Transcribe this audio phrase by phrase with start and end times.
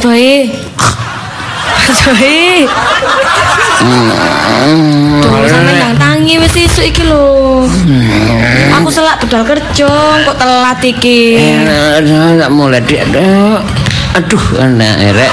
[0.00, 0.48] Boy.
[1.84, 2.64] Mas Boy.
[5.44, 7.68] Sampe nang tangi wis isuk iki lho.
[8.80, 9.92] Aku selak budal kerja,
[10.24, 11.36] kok telat iki.
[12.00, 13.04] Aduh, tak mulai dik.
[14.16, 15.32] Aduh, enak rek.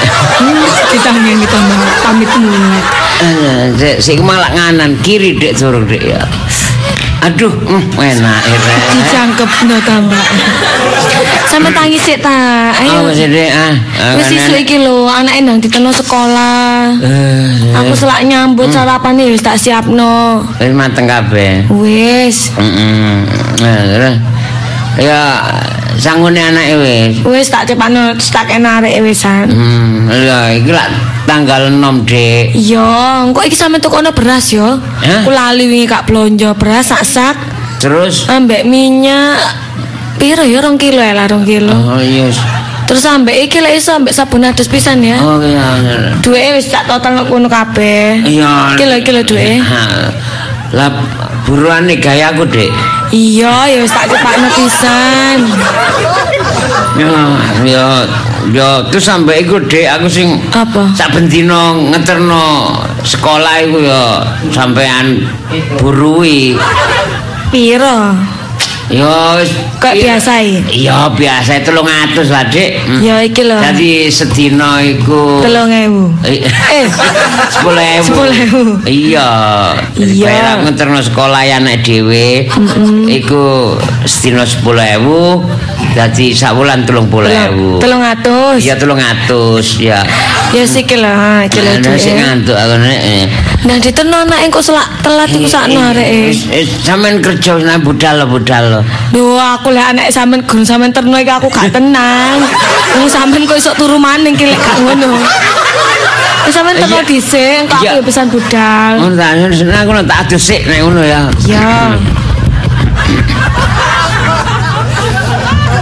[0.92, 2.84] Ditangi ditambah pamit mulai.
[3.18, 6.22] Eh, Sik sik malah nganan kiri dik suruh dik ya.
[7.24, 8.80] Aduh, mm, enak rek.
[9.00, 10.24] Dicangkep no tambah.
[11.48, 12.70] Sampe tangi sik ta.
[12.76, 13.16] Oh, Ayo.
[13.16, 13.74] dik ah.
[13.98, 14.64] Ah, Wis isuk enak.
[14.64, 16.94] iki lho, anake nang diteno sekolah.
[17.00, 20.44] Eh, Aku selak nyambut sarapane wis tak siapno.
[20.60, 21.66] wis mateng kabeh.
[21.72, 22.52] Wis.
[22.54, 23.24] Heeh.
[23.58, 24.16] Nah, terus
[24.98, 25.22] ya
[25.96, 27.12] sanggune anake wis.
[27.24, 29.48] Wis tak cepakno tak kena arek wisan.
[29.50, 30.90] Hmm, ya iki lak
[31.26, 32.54] tanggal 6, Dik.
[32.54, 34.78] Iya, engko iki sampe tukono beras yo.
[34.78, 35.24] Hah?
[35.24, 37.36] Aku lali wingi kak blonjo beras sak-sak
[37.78, 39.38] Terus ambek minyak
[40.18, 41.74] piro ya 2 kilo ya lah 2 kilo.
[41.74, 42.30] Oh iya.
[42.88, 45.20] Terus ambek iki lek iso ambek sabun adus pisan ya.
[45.20, 46.18] Oh iya.
[46.24, 48.24] Duwe wis tak total nang kono kabeh.
[48.24, 48.74] Iya.
[48.80, 49.60] Kilo kilo duwe.
[49.60, 49.82] Ha.
[50.76, 50.92] Lah
[51.48, 52.72] buruane gayaku, Dik.
[53.16, 55.38] Iya, ya wis tak cepakno pisan.
[57.00, 57.12] Ya,
[57.64, 57.86] ya,
[58.52, 60.92] ya terus sampai iku, Dik, aku sing Apa?
[60.92, 64.04] saben dina ngeterno sekolah iku ya
[64.52, 65.24] sampean
[65.80, 66.60] burui.
[67.48, 68.12] Piro?
[68.88, 70.88] Ya wis Kok biasa iki?
[70.88, 71.70] Iya, biasa 300
[72.28, 72.72] lah, Dik.
[72.82, 73.00] Hmm.
[73.00, 73.60] Ya iki lho.
[73.60, 76.18] Jadi sedina iku 3000.
[76.24, 76.42] Eh,
[76.74, 76.88] Eh,
[77.54, 78.10] 10.000.
[78.10, 78.90] 10.000.
[78.90, 79.30] Iya.
[79.94, 80.26] Iya.
[80.26, 82.50] bayar ngeterno sekolah ya anak dhewe.
[83.08, 85.46] Iku sedina 10.000,
[85.94, 87.78] dadi sak wulan 30.000.
[87.78, 88.64] Telung atus.
[88.64, 90.02] Iya 300 ya.
[90.48, 92.24] Ya sik lah, iki lho Nah, sing duwe.
[92.24, 93.00] ngantuk aku nek.
[93.00, 93.26] eh.
[93.62, 96.32] Nah diterno anak engko selak telat iku sakno areke.
[96.32, 98.77] Wis- wis Sampeyan kerja nang budal budal.
[99.12, 102.42] Duh, aku lek anak sampean gun sampean terno iki aku gak tenang.
[102.98, 105.18] Wong sampean kok iso turu maning ki lek gak ngono.
[106.44, 107.06] Wis sampean terno Iya.
[107.06, 107.92] dhisik, engko aku Iya.
[107.96, 108.94] ya pesan budal.
[109.00, 111.22] Oh, tak seneng aku tak adus sik nek ngono ya.
[111.44, 111.96] Ya.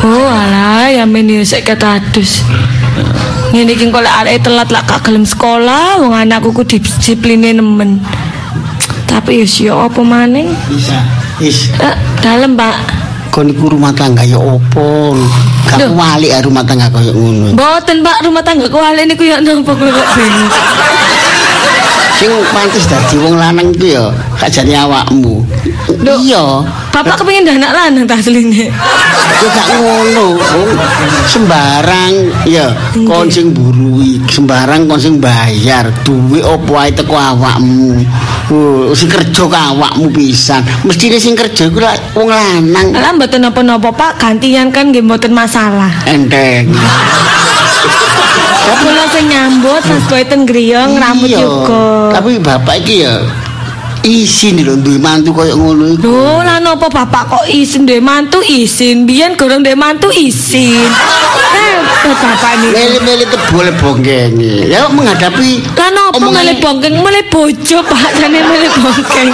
[0.05, 2.45] Oh alah, ya men yo sik ketadus.
[3.49, 7.97] Ngene iki kok lek arek telat lak gak gelem sekolah, wong anakku ku disipline nemen.
[9.09, 10.53] Tapi yo yo apa maning?
[10.69, 10.99] Bisa.
[11.35, 11.95] Is, Eh,
[12.25, 12.77] dalem, Pak.
[13.29, 15.11] kon iku rumah tangga ya opo?
[15.67, 15.91] Gak Loh.
[15.99, 17.51] wali ya rumah tangga kaya ngono.
[17.51, 20.49] Mboten Pak, rumah tangga kuali niku ya napa kula kok bingung.
[22.15, 24.03] Sing pantes dadi wong lanang iku ya
[24.39, 25.43] gak jane awakmu.
[26.05, 26.17] Loh.
[26.21, 26.45] Iya.
[26.93, 28.69] Bapak kepengin dah anak lanang ta asline.
[29.35, 30.39] Ya gak ngono,
[31.27, 32.13] sembarang
[32.47, 32.71] ya
[33.03, 37.99] kon sing burui, sembarang kon sing bayar, duwe opo ae teko awakmu.
[38.53, 40.61] Oh, sing kerja ke awakmu pisan.
[40.85, 42.93] Mestine sing kerja iku lak wong lanang.
[42.95, 45.91] Lah mboten napa-napa Pak, gantian kan nggih mboten masalah.
[46.05, 46.71] Enteng.
[48.85, 52.13] Kula sing nyambut Mas Boy ten griyong rambut Iya, juga.
[52.13, 53.17] Tapi bapak iki ya
[54.05, 56.05] isin lho duwe mantu kaya ngono iku.
[56.05, 60.85] Lho, lah napa bapak kok izin duwe mantu izin, biyen gorong duwe mantu izin.
[61.55, 62.67] Eh, bapak ini.
[62.69, 64.69] Mele-mele tebol bongkenge.
[64.69, 69.33] Ya menghadapi Lah napa mele bongkeng, mele bojo Pak, jane mele bongkeng.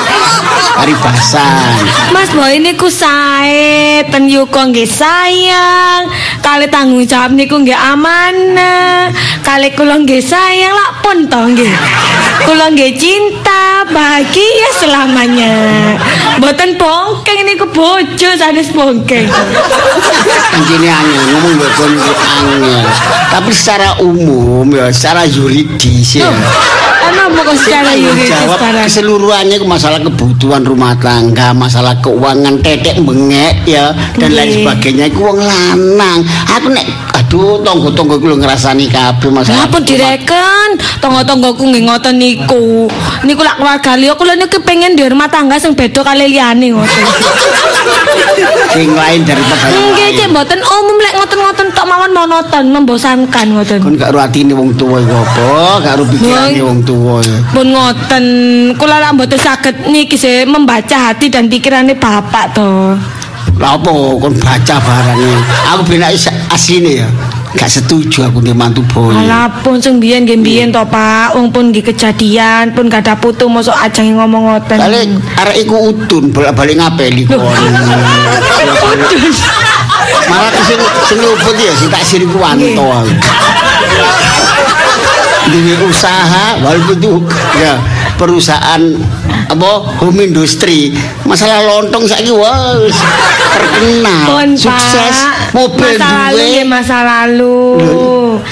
[0.82, 1.86] paribasan.
[2.10, 6.10] Mas Boy niku sae, ten yuko nggih sayang,
[6.42, 9.12] kali tanggung jawab niku nggih amanah,
[9.46, 11.72] kali kula nggih sayang lak pun to nggih.
[12.48, 15.54] Kula nggih cinta, bahagia selamanya.
[16.38, 19.28] Mboten bongkeng niku bojo sanes bongkeng.
[20.52, 22.86] Anjene angel ngomong mbok kon iku angel.
[23.32, 26.30] Tapi secara umum ya secara yuridis ya.
[27.02, 27.28] Ana
[27.58, 34.32] secara yuridis jawab keseluruhannya ke masalah kebutuhan rumah tangga, masalah keuangan tetek bengek ya dan
[34.32, 36.24] lain sebagainya iku wong lanang.
[36.60, 39.64] Aku nek aduh tonggo-tonggo lho ngrasani kabeh masalah.
[39.64, 40.70] Lah pun direken,
[41.00, 42.92] tangga-tanggaku nggih ngoten niku.
[43.24, 47.06] Niku lak keluarga liya kula niku pengen di rumah tangga sing beda kali liyane ngoten.
[48.76, 53.80] sing lain daripada yang Nggih, cek mboten umum lek ngoten-ngoten tok mawon monoton, membosankan ngoten.
[53.80, 55.48] Kon gak ro atine wong tuwa iku apa?
[55.88, 57.24] Gak ro pikirane Wong- tuwa.
[57.56, 58.26] Pun ngoten,
[58.76, 63.00] kula lak mboten saged niki sih membaca hati dan pikirannya bapak to.
[63.62, 65.38] Lah apa kon baca barangnya?
[65.78, 66.18] Aku benak
[66.50, 67.08] asline ya.
[67.52, 69.14] Gak setuju aku ndek mantu boy.
[69.14, 71.38] Alah pun sing biyen nggih biyen to, Pak.
[71.38, 74.80] Wong pun nggih kejadian, pun gak ada putu mosok ajang ngomong ngoten.
[74.82, 77.38] Kali arek iku utun bolak-balik ngapeli kon.
[80.32, 80.80] Malah sing
[81.12, 83.14] sing nyuput ya sing tak siri kuwanto aku.
[85.52, 87.14] Duwe usaha walaupun itu
[87.60, 87.76] ya
[88.16, 88.82] perusahaan
[89.48, 89.70] apa
[90.00, 90.96] home industry.
[91.24, 92.96] Masalah lontong saiki wis
[93.52, 94.26] terkenal.
[94.28, 95.16] Pun, Sukses.
[95.16, 95.36] Pak.
[95.52, 97.60] Mobil masa lalu nggih masa lalu.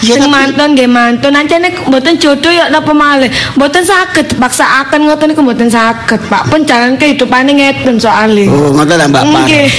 [0.03, 1.31] Iya, Sing tapi- mantun nggih mantun.
[1.33, 3.27] Ancene mboten jodoh ya napa malih.
[3.55, 6.51] Mboten saged paksaaken ngoten niku mboten saged, Pak.
[6.51, 8.47] Pun jalan kehidupane ngeten soalé.
[8.47, 9.23] Oh, ngoten ta Mbak.
[9.25, 9.67] Nggih.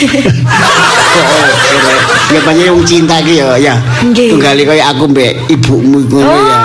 [1.10, 1.94] Oh, kira.
[2.30, 3.74] Ya banyak wong cinta iki ya, ya.
[4.14, 6.58] Tunggali kaya aku mbek ibumu ngono ya.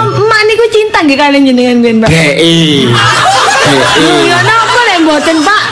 [1.05, 2.09] Nggih kalian jenengan ben, Pak.
[2.09, 2.89] GI.
[2.89, 4.09] GI.
[4.25, 5.64] Ya napa lek mboten, Pak?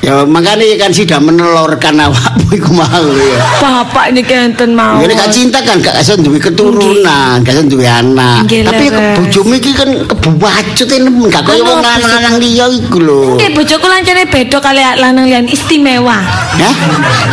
[0.00, 3.36] Ya makanya kan sudah menelurkan awakmu iku mau ya.
[3.60, 5.04] Bapak niki enten mawon.
[5.04, 8.48] Ini gak cinta kan gak iso duwe keturunan, gak iso duwe anak.
[8.48, 8.84] Nggih, Tapi
[9.20, 13.36] bojomu iki kan kebuwacut nemen gak kaya wong lanang liya iku lho.
[13.36, 16.16] Nggih, bojoku lancene beda kali lanang liyan istimewa.
[16.56, 16.74] Hah?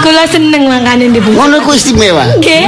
[0.04, 1.40] Kula seneng mangkane di bojo.
[1.40, 2.36] Ngono ku istimewa.
[2.36, 2.68] Nggih.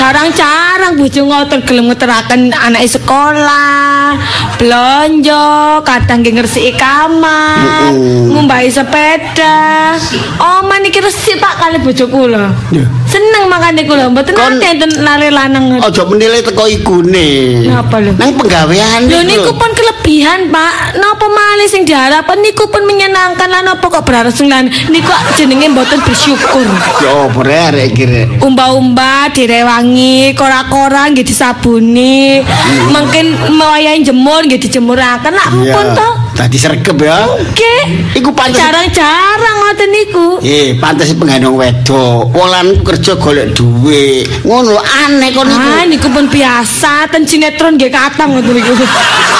[0.00, 4.16] Jarang-jarang bojo ngoten gelem ngeteraken anake sekolah,
[4.56, 7.92] belanja, kadang nggih ngresiki kamar,
[8.32, 9.16] ngumbahi sepeda.
[10.38, 12.50] Oma niki resik Pak kali bojo kula.
[12.70, 12.84] Ya.
[13.06, 15.80] Seneng makane kula, mboten nate enten lare lanang.
[15.80, 17.64] Ojo menilai teko ikune.
[17.66, 18.12] Napa lho?
[18.14, 19.56] Nang penggawean Lho iku niku lho.
[19.56, 20.72] pun kelebihan, Pak.
[20.98, 25.68] Napa malih sing diharapkan niku pun menyenangkan lan napa kok berharap sing lan niku jenenge
[25.68, 26.66] mboten bersyukur.
[27.00, 28.26] Ya opo rek arek iki rek.
[28.38, 32.42] Umba-umba direwangi, kora-kora nggih disabuni.
[32.88, 35.32] Mungkin mewayahi jemur nggih dijemuraken.
[35.32, 35.72] Lah Iya.
[35.74, 36.08] pun to.
[36.38, 37.26] Tadi sergep ya.
[37.26, 38.14] Nggih.
[38.22, 40.26] Iku pantes Jarang-jarang ngoten niku.
[40.38, 42.30] Eh, pantes pengendong wedok.
[42.30, 44.22] Polanku kerja golek duit.
[44.46, 45.58] Ngono aneh kon iku.
[45.58, 48.70] Ah, niku pun biasa, ten sinetron nggih katang ngoten niku.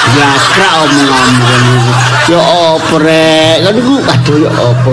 [0.09, 0.25] Ya
[0.55, 1.91] krak omong-omong iku.
[2.33, 3.55] Ya opo rek?
[3.61, 4.89] Kan iku aduh ya opo.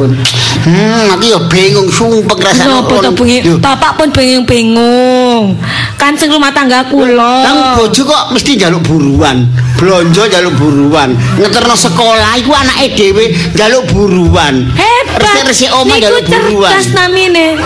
[0.67, 2.69] Hmm, aku ya bingung sumpek rasane.
[2.69, 3.39] Napa to bengi?
[3.41, 5.57] Yo, Bapak pun bingung-bingung.
[5.97, 7.49] Kan sing rumah tangga kula.
[7.49, 9.49] Nang bojo kok mesti njaluk buruan.
[9.81, 11.17] Blonjo njaluk buruan.
[11.41, 13.25] Ngeterno sekolah iku anake dhewe
[13.57, 14.69] njaluk buruan.
[14.77, 15.17] Hebat.
[15.17, 16.77] Resik-resik omah njaluk Niku buruan.
[16.77, 17.57] cerdas namine.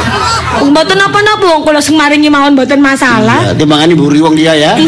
[0.70, 3.50] Mboten napa-napa wong kula sing maringi mawon mboten masalah.
[3.50, 4.78] Ya, timbangane mburi wong dia ya.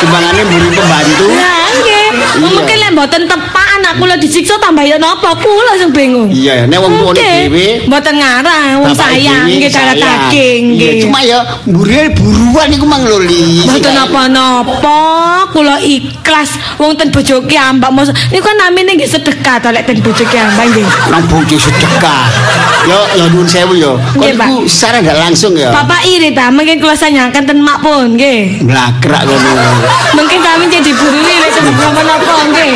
[0.00, 1.28] Timbangane mburi pembantu.
[1.28, 1.52] Iya.
[2.34, 6.30] Mungkin lek mboten tepak anak kula disiksa tambah ya napa kula sing bingung.
[6.34, 11.02] Iya, nek wong tuane dhewe Mboten ngarang wong sayang nggih cara daging Iya, nggih.
[11.06, 13.62] Cuma ya mburi buruan iku mang lho Li.
[13.70, 14.98] Mboten napa-napa,
[15.54, 18.10] kula ikhlas wong ten bojoke ambak mos.
[18.34, 20.86] Niku kan namine nggih sedekah to lek ten bojoke ambak nggih.
[21.10, 22.26] Nang bojo sedekah.
[22.84, 23.96] Yo, yo nuwun sewu yo.
[24.18, 24.34] Pak.
[24.34, 25.70] iku secara nggak langsung ya.
[25.70, 28.66] Bapak iri ta, mungkin kula sanyakan ten mak pun nggih.
[28.66, 29.70] Blakrak ngono.
[30.18, 31.64] Mungkin kami jadi burui lek ten
[32.24, 32.72] nggih.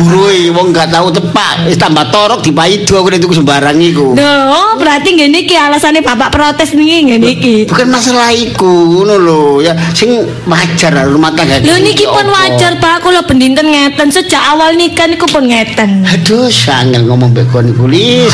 [0.00, 4.16] Burui wong gak tahu tepak, wis tambah torok dipaido aku nek tuku sembarang iku.
[4.16, 7.56] Duh, oh, berarti nggih niki alasane bapak protes niki nggih niki.
[7.68, 9.42] Bukan masalah iku, ngono lho.
[9.60, 11.60] Ya sing wajar rumah tangga.
[11.60, 12.34] Lho niki pun Apa?
[12.34, 16.04] wajar Pak, kula bendinten ngeten sejak awal nikah niku pun ngeten.
[16.04, 18.32] Aduh, sangel ngomong mbek kon iku Lis.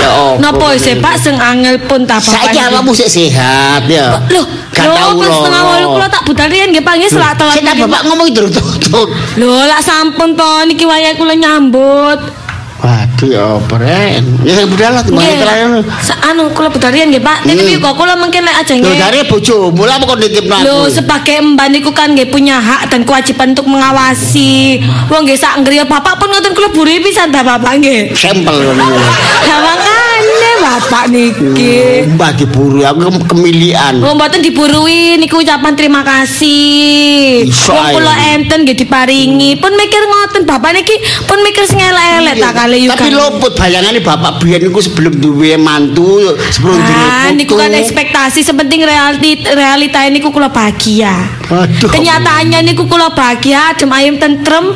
[0.00, 0.42] Ya opo.
[0.42, 2.34] Napa sih Pak sing angel pun ta bapak.
[2.34, 4.18] Saiki awakmu sik sehat ya.
[4.30, 5.34] Loh, gak lho, tahu pas lho.
[5.38, 7.54] setengah walu kula tak budal riyen nggih Pak nggih selak telat.
[7.56, 9.08] Sik tak bapak ngomong itu tutut.
[9.38, 12.20] Lho, lak sampun to niki wayahe kula nyambut.
[12.84, 14.22] Waduh ya apa ren.
[14.44, 15.40] Ya sing budal lah timbang Nggih.
[15.40, 15.68] terakhir.
[16.20, 17.48] Anu kula riyen nggih Pak.
[17.48, 17.68] Niki Hmm.
[17.72, 20.64] piye kok kula mungkin lek ajeng Lho dari bojo, mula apa kok nitipno aku?
[20.68, 24.84] Loh, sebagai mbak niku kan nggih punya hak dan kewajiban untuk mengawasi.
[25.08, 28.12] Wong nggih sak ngriya bapak pun ngoten kula buri pisan ta bapak nggih.
[28.12, 28.84] Sampel ngono.
[29.48, 32.04] Lah makane bapak niki.
[32.12, 33.96] Mbah diburu aku ke- kemilian.
[34.00, 37.48] Oh, mboten diburui niku ucapan terima kasih.
[37.48, 39.56] Wong kula enten nggih diparingi.
[39.56, 42.90] Pun mikir ngoten bapak niki pun mikir sing elek-elek tak kali yuk.
[42.90, 47.38] Tapi luput bayangannya bapak biyen niku sebelum duwe mantu, sebelum duwe Ah, putu.
[47.38, 51.14] niku kan ekspektasi sepenting realiti realita niku kula bahagia.
[51.44, 51.88] Aduh.
[51.88, 54.74] Kenyataannya niku kula bahagia, adem ayem tentrem.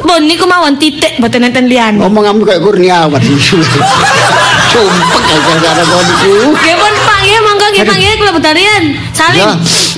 [0.00, 2.00] Pun niku mawon titik mboten enten liyan.
[2.00, 3.20] Omonganmu kayak kurniawan.
[4.70, 6.34] Sumpek gara-gara kau niku.
[6.54, 8.82] Nggih pun Pak nggih monggo nggih Pak nggih kula betarian.
[9.12, 9.40] Salim.
[9.40, 9.50] Ya,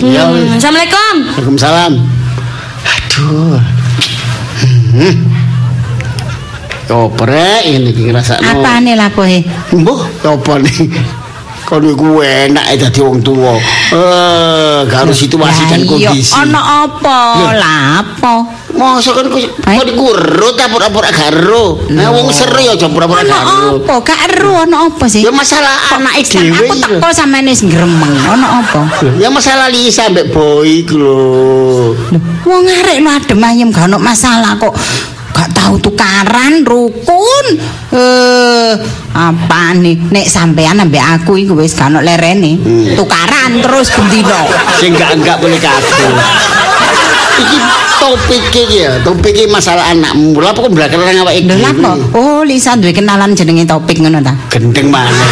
[0.03, 0.57] ya, Hmm.
[0.59, 1.15] Assalamualaikum.
[1.29, 1.93] Waalaikumsalam.
[2.83, 3.61] Aduh.
[4.93, 5.15] Hmm.
[6.91, 8.63] Apa rek ini iki ngrasakno?
[8.63, 8.93] Apane?
[9.73, 10.91] Mbah, apa nih?
[11.63, 13.57] Kau niku enak ya dadi wong tuwa.
[13.57, 16.35] Eh, gak harus situasi dan kondisi.
[16.37, 17.19] Ana apa?
[17.39, 17.53] Loh.
[17.57, 18.35] Lah apa?
[18.73, 19.77] Kan kau Baik.
[19.79, 21.81] kau dikurut ta pura-pura gak ero.
[21.89, 23.89] Nah wong seru ya aja pura-pura gak Ana ero.
[23.89, 23.95] apa?
[24.05, 25.23] Gak eru ana apa sih?
[25.25, 26.51] Ya masalah anak dhewe.
[26.51, 27.01] aku iki lho.
[27.01, 28.15] teko sampeyan wis gremeng.
[28.27, 28.81] Ana apa?
[29.17, 31.17] Ya masalah Lisa mbek boy iku lho.
[32.45, 34.75] Wong arek lu adem ayem gak ana masalah kok.
[35.43, 37.47] Gak tahu tukaran rukun.
[37.91, 38.73] Eh,
[39.11, 39.99] apa nih?
[40.15, 42.63] Nek sampean ambek aku iku wis gak ana lerene.
[42.95, 44.39] Tukaran terus bendino.
[44.79, 46.15] Sing enggak enggak boleh kabeh.
[47.43, 47.59] Iki
[47.99, 50.39] topik iki ya, topik iki masalah anakmu.
[50.39, 51.59] Lha kok blakeren awake Lho dhewe.
[51.59, 51.97] lha kok?
[52.15, 54.39] Oh, Lisa duwe kenalan jenenge topik ngono ta.
[54.47, 55.27] gendeng maneh.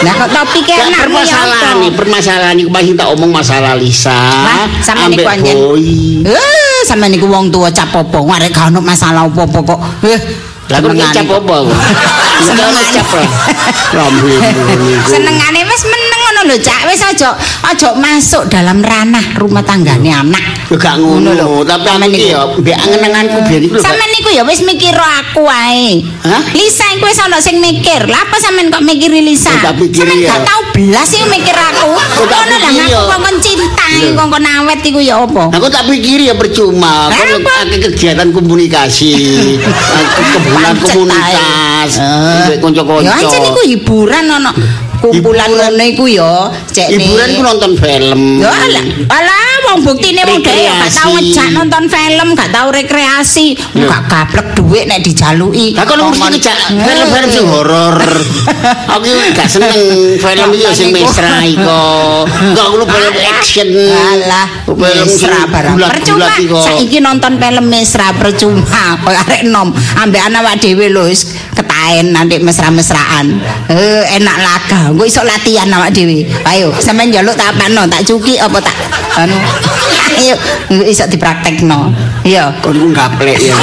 [0.00, 1.80] Lah kok topike Ya, anakmu ya permasalahan apa?
[1.80, 4.16] nih, permasalahan iku masih tak omong masalah Lisa.
[4.16, 4.64] Lah,
[5.08, 5.56] niku anjen.
[5.56, 6.24] Boy.
[6.24, 8.18] Eh, sampeyan niku wong tua cap apa?
[8.20, 9.80] Arek gak ono masalah apa-apa kok.
[10.04, 10.20] Eh,
[10.66, 11.56] Lah kok senengane cap apa?
[12.46, 13.06] Senengane cap.
[15.06, 16.05] Senengane wis meneng
[16.46, 16.80] ngono lho, Cak.
[16.86, 17.30] Wis aja
[17.66, 20.70] aja masuk dalam ranah rumah tanggane anak.
[20.70, 21.66] Ya gak ngono lho.
[21.66, 23.82] tapi aku iki ya mbek angen-anganku biyen iku lho.
[23.82, 26.06] Sampeyan niku ya wis mikir aku wae.
[26.22, 26.42] Hah?
[26.54, 28.06] Lisa iku wis ana sing mikir.
[28.06, 29.50] Lah apa sampeyan kok mikiri Lisa?
[29.58, 30.30] Sampeyan ya.
[30.38, 31.90] gak tau belas sih mikir aku.
[32.22, 33.00] Ngono lah ya.
[33.10, 35.50] kongkon cinta, kongkon awet iku ya apa?
[35.50, 37.10] Aku tak pikir ya percuma.
[37.10, 39.12] Kalau kegiatan komunikasi,
[40.36, 41.90] kebunan Pancet komunitas,
[42.60, 43.02] kanca-kanca.
[43.04, 44.52] Ya ancen iku hiburan ono.
[45.06, 48.42] Kumpulan ngono iku ya, cek Hiburan ku nonton film.
[48.42, 48.50] Ya
[49.06, 53.54] alah, wong buktine wong dhewe gak tau ngejak nonton film, gak tau rekreasi,
[53.86, 55.78] gak gablek dhuwit nek dijaluki.
[55.78, 57.98] Lah kono mesti ngejak film-film sing horor.
[58.98, 59.74] Aku gak seneng
[60.18, 61.82] film iki sing mesra iko.
[62.26, 63.68] Enggak ngono film action.
[63.94, 65.74] Alah, film mesra barang.
[65.78, 66.26] Percuma
[66.66, 68.98] saiki nonton film mesra percuma.
[68.98, 69.70] Kok arek nom
[70.02, 71.06] ambek anak awak dhewe lho
[71.86, 73.38] ketaen nanti mesra-mesraan.
[73.70, 74.80] Eh enak laga.
[74.90, 76.26] Engko iso latihan awak dhewe.
[76.42, 78.74] Ayo, sampean njaluk tak apano, tak cuki apa tak
[79.22, 79.38] anu.
[80.18, 80.34] Ayo,
[80.82, 81.94] iso dipraktekno.
[82.26, 82.50] Iya.
[82.58, 83.54] kon ku gaplek ya.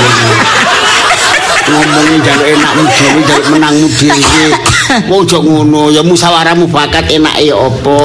[1.63, 4.51] ngomongin jaluk enakmu dhewe jaluk menangmu dhewe
[5.07, 7.97] wong aja ngono ya musyawarahmu bakat enak ya apa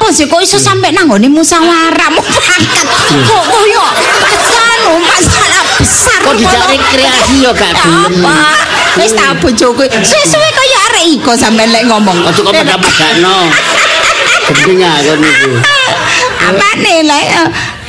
[0.00, 2.88] Apa sih kok iso sampe nang nggone musyawarah mufakat?
[3.28, 3.84] Kok koyo
[4.56, 6.18] anu masalah besar.
[6.24, 8.69] kok dijak rekreasi ya gak gelem Apa?
[8.98, 9.84] Wis tak bojoku.
[9.86, 12.26] Suwe-suwe kaya arek iko sampean lek ngomong.
[12.26, 13.36] aja kok pada padakno
[14.50, 15.50] gendeng aku niku
[16.40, 17.79] Apane lek awang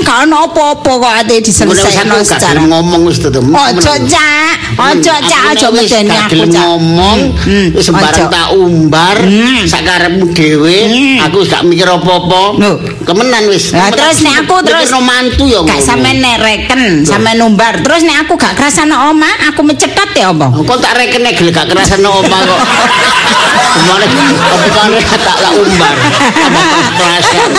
[0.00, 2.60] gak ono apa-apa kok ate gak secara.
[2.60, 6.54] ngomong wis tetep Ojo cak, ojo cak, ojo medeni aku cak.
[6.54, 9.64] ngomong Hmm, sembarang tak umbar Hmm.
[9.64, 11.24] sakarepmu dhewe Hmm.
[11.24, 12.56] aku gak mikir apa-apa
[13.02, 15.86] kemenan wis terus nek aku terus mantu ya gak ngono.
[15.86, 17.80] sampe nereken, sampe numbar.
[17.80, 20.46] Terus nek aku gak kerasane oma, aku mecetot ya apa?
[20.52, 22.60] Kok tak reken nek gak kerasan oma kok.
[23.70, 25.94] Ke mana apa kan tak tak umbar.
[25.94, 26.60] Apa
[26.92, 27.50] kerasan.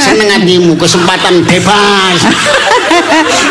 [0.00, 2.18] Seneng hatimu kesempatan bebas.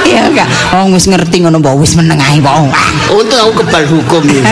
[0.03, 0.47] Iya enggak.
[0.75, 2.67] Wong wis ngerti ngono mbok wis meneng ae wong.
[3.15, 4.43] Untung aku kebal hukum ini.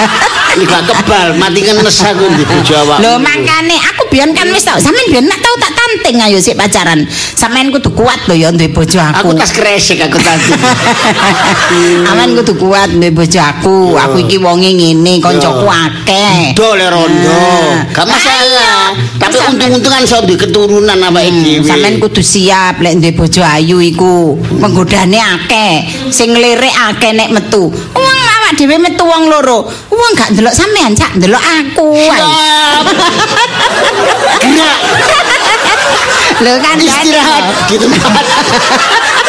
[0.54, 2.98] Ini kebal, mati kan aku di bojo awak.
[3.02, 5.73] Lho makane aku biyen kan wis tau, sampean biyen nak tau tak
[6.04, 7.08] tanting ayo sik pacaran.
[7.08, 9.40] Sampean kudu kuat lho ya duwe bojo Aku aku.
[9.40, 10.52] tas kresek aku tadi.
[12.12, 13.96] Aman kudu kuat duwe bojo aku.
[13.96, 16.52] Aku iki wonge ngene, koncoku akeh.
[16.52, 17.40] Do le rondo.
[17.96, 18.92] Gak masalah.
[19.16, 21.64] Tapi untung-untungan iso duwe keturunan awake Hmm, dhewe.
[21.64, 24.36] sampean kudu siap lek duwe bojo ayu iku.
[24.60, 27.72] Penggodane akeh, sing ngelirik akeh nek metu.
[27.96, 29.64] Wong awak dhewe metu wong loro.
[29.88, 31.88] Wong gak ndelok sampean, cak ndelok aku.
[31.96, 32.12] ae.
[36.44, 38.24] Lho kan istirahat di tempat.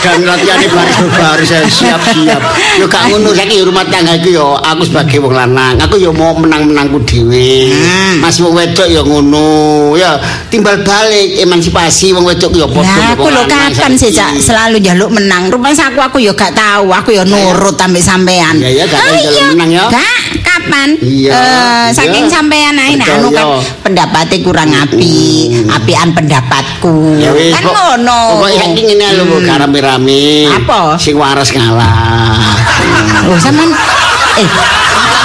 [0.00, 2.40] Kadang latihan baris-baris siap-siap.
[2.80, 6.32] Yo gak ngono saiki rumah tangga iku yo aku sebagai wong lanang, aku yo mau
[6.32, 7.68] menang-menangku dhewe.
[8.16, 9.92] Mas wong wedok yo ngono.
[10.00, 10.16] Ya
[10.48, 12.88] timbal balik emansipasi wong wedok yo padha.
[12.88, 15.52] Lah aku lho kapan sih Cak selalu njaluk menang.
[15.52, 18.56] Rupane aku aku ya gak tahu, aku ya nurut ambek sampean.
[18.56, 19.48] Iya, iya, gak tahu njaluk iya.
[19.52, 19.84] menang ya.
[19.92, 20.88] Gak, kapan?
[21.00, 23.46] Iya, Eh, saking sampean ae nah, anu kan
[23.84, 27.20] pendapatnya kurang api, apian pendapatku.
[27.20, 28.20] Ya kan ngono.
[28.40, 29.46] Pokoke saiki ngene lho Hmm.
[29.46, 30.50] rame-rame.
[30.50, 30.98] Apa?
[30.98, 32.42] Sing waras ngalah.
[33.30, 33.70] Oh, sampean
[34.34, 34.48] eh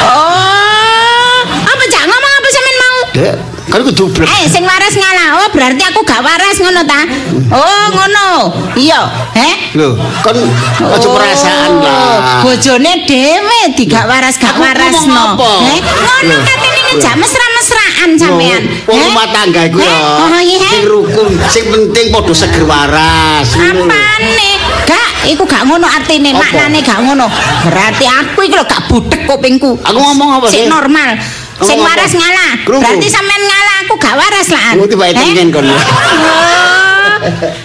[0.06, 2.98] Oh, apa Cak ngomong apa sampean mau?
[3.16, 3.36] Dek,
[3.72, 4.28] kan kudu blek.
[4.30, 5.30] Eh, sing waras ngalah.
[5.42, 7.02] Oh, berarti aku gak waras ngono ta?
[7.50, 8.30] Oh, ngono.
[8.78, 9.02] Iya,
[9.34, 9.74] heh?
[9.74, 10.38] Lho, kon
[10.86, 12.46] aja perasaan lah.
[12.46, 15.34] Bojone dhewe digak waras gak waras no.
[15.66, 17.16] Heh, ngono katene ngejak
[17.96, 18.64] mesra-mesraan sampean.
[18.88, 19.96] Wong rumah tangga iku ya.
[19.96, 20.28] Oh.
[20.44, 23.48] Sing rukun, sing penting padha seger waras.
[23.56, 24.52] Apane?
[24.86, 27.26] Gak, iku gak ngono artine, maknane gak ngono.
[27.66, 29.80] Berarti aku lho gak budek kupingku.
[29.82, 30.66] Aku ngomong apa sih?
[30.66, 31.10] Sing normal.
[31.64, 32.54] Sing waras ngalah.
[32.68, 34.72] Berarti sampean ngalah, aku gak waras lah.
[34.76, 35.66] Ngono tiba tengen kon.
[35.66, 35.74] Oh,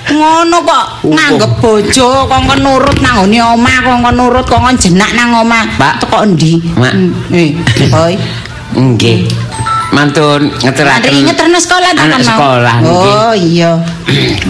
[0.09, 5.69] ngono kok nganggep bojo kongkon nurut nang ngone omah kongkon nurut kongkon jenak nang omah
[5.77, 6.01] Pak.
[6.01, 6.95] teko endi Mak.
[7.29, 8.15] Hmm, eh boy
[8.71, 9.50] Nggih.
[9.91, 11.27] Mantun ngeteraken.
[11.27, 12.31] Ngeterno sekolah tak Anak kan, Mau?
[12.31, 13.15] sekolah nggih.
[13.27, 13.71] Oh iya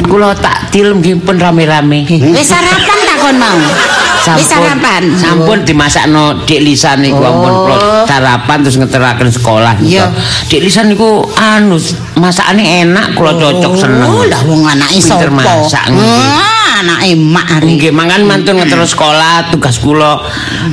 [0.05, 2.05] Kula tak tilem nggih pun rame-rame.
[2.05, 3.57] Wis sarapan tak kon mau
[4.37, 5.03] Wis sarapan.
[5.17, 7.33] Sampun dimasakno Dik Lisan niku Oh.
[7.33, 10.13] ampun kula sarapan terus ngeteraken sekolah Iya.
[10.47, 11.81] Dik Lisan niku anu
[12.21, 14.09] masakane enak kula cocok seneng.
[14.13, 15.25] Oh, lah wong anake sapa?
[15.33, 16.60] masak, nggih.
[16.81, 17.77] Anake mak ari.
[17.77, 20.25] Nggih, mangan mantun ngeterus sekolah tugas kula.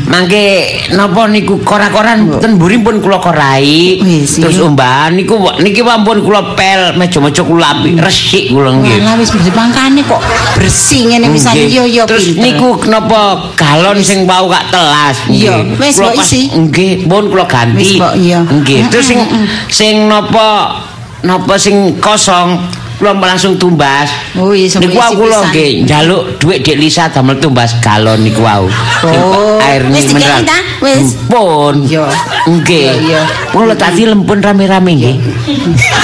[0.07, 3.99] Mangke napa niku kora-koran ten mburi pun kula korai.
[4.23, 4.63] Terus iya.
[4.63, 9.03] umbahan niku niki ampun kula pel meja-meja kula apik resik kula nggih.
[9.03, 10.21] Malah wis bersih mangkane kok
[10.55, 15.19] bersih ngene bisa yo yo Terus niku kenapa galon sing bau gak telas?
[15.27, 16.47] Iya, wis pas- isi.
[16.55, 17.83] Nggih, pun kula ganti.
[17.83, 18.39] Wis mbok, iya.
[18.47, 18.87] Nggih.
[18.87, 19.19] Terus sing
[19.67, 20.79] sing napa
[21.27, 22.55] napa sing kosong
[22.97, 24.09] kula langsung tumbas.
[24.33, 25.49] Oh, iya, Niku aku kula pisan.
[25.53, 28.65] nggih njaluk dhuwit Dik Lisa damel tumbas galon niku wau.
[29.05, 30.41] Oh, air wis mineral.
[30.81, 31.13] Wis.
[31.29, 31.85] Pun.
[31.85, 32.09] Iya.
[32.49, 32.89] Nggih.
[33.05, 33.21] Iya.
[33.53, 35.15] Kula tadi lempun rame-rame nggih.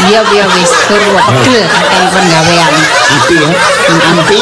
[0.06, 2.74] Iya iya wis tur pegel telepon gawean.
[3.18, 3.50] Api ya.
[4.22, 4.38] Api.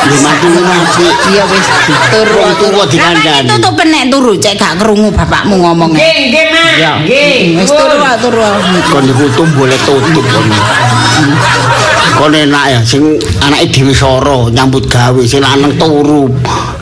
[0.00, 1.06] Nggih mati api.
[1.36, 1.66] Iya wis
[2.08, 3.48] tur Wong tuwa Sampeyan dikandani.
[3.60, 5.92] tutup nek turu cek gak krungu bapakmu ngomong.
[5.92, 6.72] Nggih, nggih, Mak.
[6.80, 6.92] Iya.
[7.04, 7.60] Nggih.
[7.60, 8.40] Wis turu wae, turu.
[8.88, 10.48] Kon niku boleh tutup kon.
[12.20, 16.28] Kon enak ya sing anake dhewe soro nyambut gawe sing lanang turu.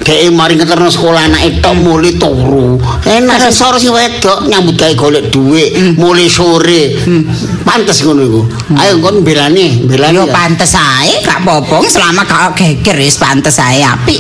[0.02, 2.74] Dhek mari ngeterno sekolah anake tok muli turu.
[3.06, 6.98] Enak sing soro sing wedok nyambut gawe golek dhuwit mulai sore.
[7.62, 8.42] Pantes ngono iku.
[8.82, 10.18] Ayo kon belani, belani.
[10.18, 14.18] Yo pantes ae gak apa-apa selama gak geger wis pantes ae apik.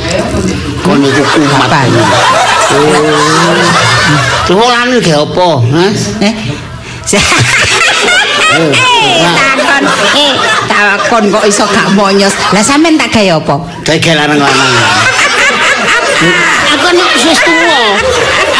[0.86, 1.66] Kon niku kumat.
[1.66, 1.82] Apa?
[4.46, 5.48] Tuwolane ge apa?
[5.66, 5.90] Hah?
[6.22, 6.34] Eh.
[8.38, 9.82] Eh, takon,
[10.14, 10.32] eh,
[10.66, 12.34] takon kok iso gak monyos.
[12.50, 13.54] Lah sampean tak gawe apa?
[13.84, 14.72] Dege lanang-lanang.
[16.68, 17.80] Aku nek wis tuwa.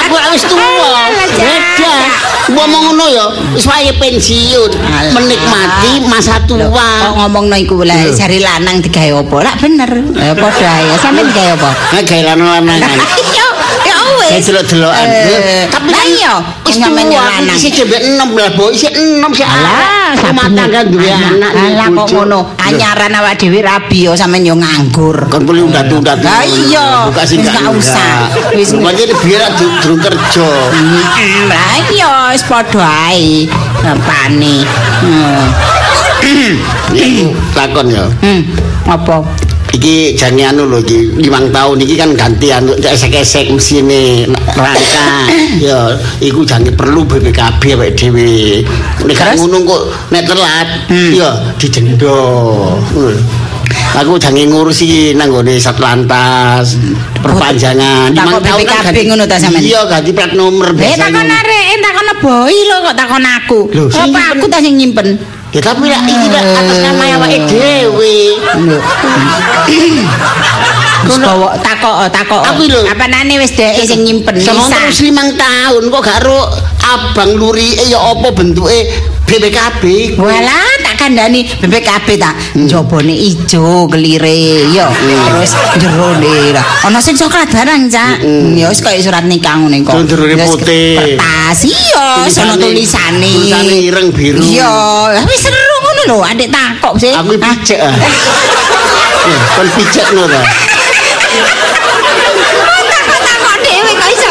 [0.07, 1.03] Aku wis tuwa.
[1.35, 1.95] Beda.
[2.49, 5.12] Ngomong ngono ya, wis wayahe pensiun, Alah.
[5.12, 7.12] menikmati masa Kok tua.
[7.12, 9.37] ngomongno iku lah jari lanang digawe apa?
[9.45, 9.91] Lah bener.
[10.17, 10.97] Ya padha ae.
[10.97, 11.71] Sampeyan digawe apa?
[11.93, 12.99] Gawe lanang-lanangan.
[14.18, 14.44] Yo, wis.
[14.44, 15.07] delok-delokan.
[15.07, 17.54] Eh, Tapi lah iya, wis nyampe tuwa, lanang.
[17.54, 18.64] Isih jembek 6 lah, Bo.
[18.68, 19.46] Isih 6 sih.
[19.46, 21.50] Alah, rumah tangga duwe anak.
[21.54, 22.40] Alah kok ngono.
[22.59, 25.31] Anyaran awak dhewe rabi yo sampean yo nganggur.
[25.31, 26.18] Kon boleh undat-undat.
[26.20, 28.28] Lah iya, Buka sing gak usah.
[28.52, 30.48] Wis ini biar du- durung kerja.
[31.46, 33.46] Lah iya wis padha ae.
[33.81, 34.66] Apane?
[35.00, 35.46] Hmm.
[36.92, 38.04] Iku takon ya.
[38.20, 38.42] Hmm,
[38.85, 39.22] apa?
[39.68, 44.24] Iki jane anu lho iki 5 tahun iki kan ganti anu esek-esek mesine
[44.57, 45.28] rangka.
[45.68, 45.92] ya,
[46.24, 48.64] iku jane perlu BPKB awake dhewe.
[49.04, 50.68] Nek ngono kok nek telat
[51.12, 52.16] ya didenda.
[52.96, 53.12] Ngono.
[53.98, 56.76] Aku jange ngurusi nang gone Satlantas
[57.18, 59.64] perpanjangan Takut Limang tahun BPKB ngono ta sampean?
[59.64, 63.61] Iya, ganti plat nomor Eh takon arek, takon boy lho kok takon aku.
[63.74, 65.38] Lho, Apa aku ta sing nyimpen?
[65.59, 68.38] Ya tapi lah iki lah atas nama awake dhewe.
[71.03, 72.47] Wis bawa takok takok.
[72.55, 72.87] Aku lho.
[72.87, 76.47] Apanane wis dhek sing nyimpen terus limang tahun kok gak ro
[76.79, 78.87] abang luri ya apa bentuke
[79.27, 80.14] BPKB.
[80.14, 80.67] Walah
[81.09, 84.85] kandhani BPKB tak njobone ijo kelire yo
[85.25, 88.21] terus jerone lah ana sing coklat barang cak.
[88.53, 90.05] Ya wis kaya surat nikah ngene kok.
[90.05, 91.16] Jerone Terus putih.
[91.16, 91.59] kertas.
[91.64, 93.25] Iya sono tulisane.
[93.25, 93.77] Tulisane.
[93.88, 94.44] Ireng biru.
[94.44, 94.68] iya.
[95.25, 97.16] Wis seru ngono lho adik takok sih.
[97.16, 97.97] Aku pijak ah.
[99.29, 100.40] Eh, Kon pijak no ta.
[103.29, 104.29] takok dhewe kok iso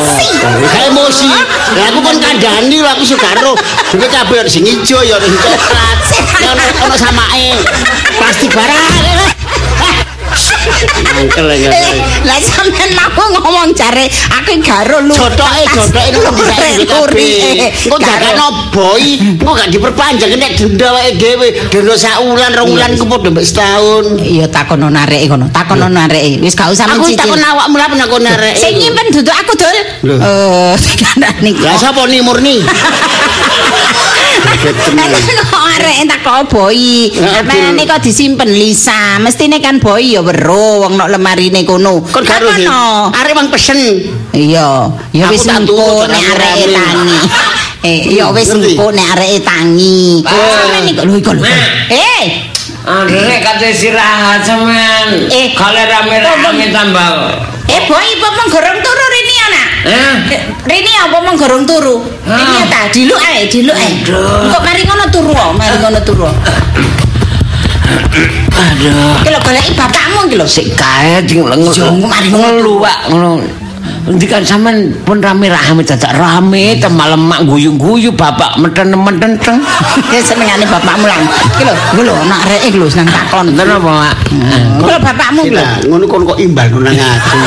[0.00, 1.32] emosi Gak emosi.
[1.76, 3.52] Lah aku kon kandhani lho aku suka ro.
[3.92, 5.98] BPKB ada sing ijo ya sing coklat.
[6.48, 7.60] Ono ono samake.
[8.16, 9.29] Plastik barang.
[11.20, 11.70] Angkel ya.
[12.24, 17.16] Lah sampean mau ngomong jare aku garo lu jodoke jodoke itu bisa BPKB.
[17.86, 21.48] Engko jakane boy, engko gak diperpanjang nek denda wae dhewe.
[21.68, 24.04] Denda sak wulan, rong wulan ku padha mbek setahun.
[24.20, 28.00] iya takono nareke kono takono nareke wis gak usah Aku mencicil takon awakmu lah ben
[28.00, 28.54] aku narek.
[28.56, 29.78] Sing nyimpen duduk aku dul.
[30.20, 32.62] Eh, kandhane Lah sapa ni murni?
[35.50, 37.08] kok arek tak kok boy.
[37.08, 39.16] Ya, Apane kok disimpen Lisa?
[39.16, 42.04] Mestine kan boy ya weruh wong nok lemarine kono.
[42.04, 42.68] Kon karo sih.
[42.68, 43.08] Takono.
[43.16, 43.80] Arek wong pesen.
[44.36, 46.76] Iya, ya wis engko tuku, nek rame-rame.
[46.76, 47.18] tangi.
[47.80, 50.20] Eh, ya wis engko nek areke tangi.
[50.20, 51.44] Sampeyan iki lho iku lho.
[51.88, 52.24] Eh,
[52.84, 55.24] Andre kate istirahat sampean.
[55.32, 55.56] Eh.
[55.56, 57.12] kalau rame-rame tambah.
[57.70, 59.06] eh boy apa mong gorong turu
[59.46, 59.62] ana?
[59.88, 60.12] Eh?
[60.68, 62.04] Rini apa mong gorong turu?
[62.26, 62.66] Rini Ah.
[62.68, 63.92] ta, diluk ae, diluk ae.
[64.52, 66.28] Kok mari ngono turu, oh, mari ngono turu.
[68.60, 69.16] Aduh.
[69.24, 70.46] Iki lho goleki bapakmu iki lho.
[70.46, 72.48] Sik kae sing Jo, mari ngono.
[72.60, 73.30] ngelu Pak ngono.
[74.08, 79.60] Ndikan sampean pun rame-rame dadak rame temal lemak guyu-guyu bapak meten-meten teng.
[80.08, 81.28] Ya senengane bapakmu lan.
[81.28, 83.52] Iki lho, iku lho nak rek lho seneng takon.
[83.52, 84.14] Wonten apa, Mak?
[84.80, 85.64] Iku lho bapakmu lho.
[85.92, 87.38] Ngono kon kok imbal nang aku.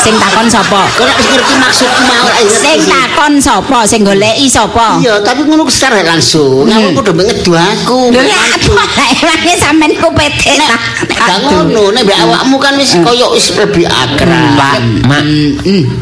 [0.00, 0.80] Sing takon sapa?
[0.96, 3.78] Kok nek wis ngerti maksudku mau ae ngerti Sing takon sapa?
[3.84, 4.98] Sing goleki sapa?
[4.98, 6.66] Iya, tapi ngono secara langsung.
[6.72, 7.98] Aku padha ngedu aku.
[8.10, 8.84] Lho ya apa?
[9.12, 10.78] Emangnya sampean ku ta?
[11.04, 14.56] Gak ngono, nek mbek awakmu kan wis koyo wis lebih akrab.
[14.56, 15.22] Pak, Mak.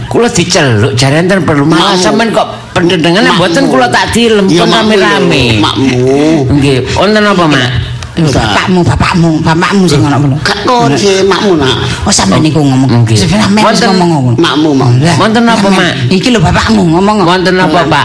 [0.09, 3.39] Kula diceluk jare enten perlu malah sampean kok pendendengan Makmu.
[3.39, 5.45] mboten kula tak dilem makmu rame-rame.
[5.59, 5.99] makmu.
[6.59, 7.69] Nggih, wonten apa, Mak?
[8.21, 10.39] Bapakmu, bapakmu, bapakmu sing ngono lho.
[10.45, 12.05] Gak kon sih makmu nak.
[12.05, 13.07] Oh sampean niku ngomong.
[13.07, 13.17] Nggih.
[13.63, 14.37] Wonten- ngomong ngono.
[14.37, 14.71] Makmu.
[14.77, 16.13] Lah, Wonten apa, sampean- Mak?
[16.13, 17.17] Iki lho bapakmu ngomong.
[17.25, 18.05] Wonten apa, Pak?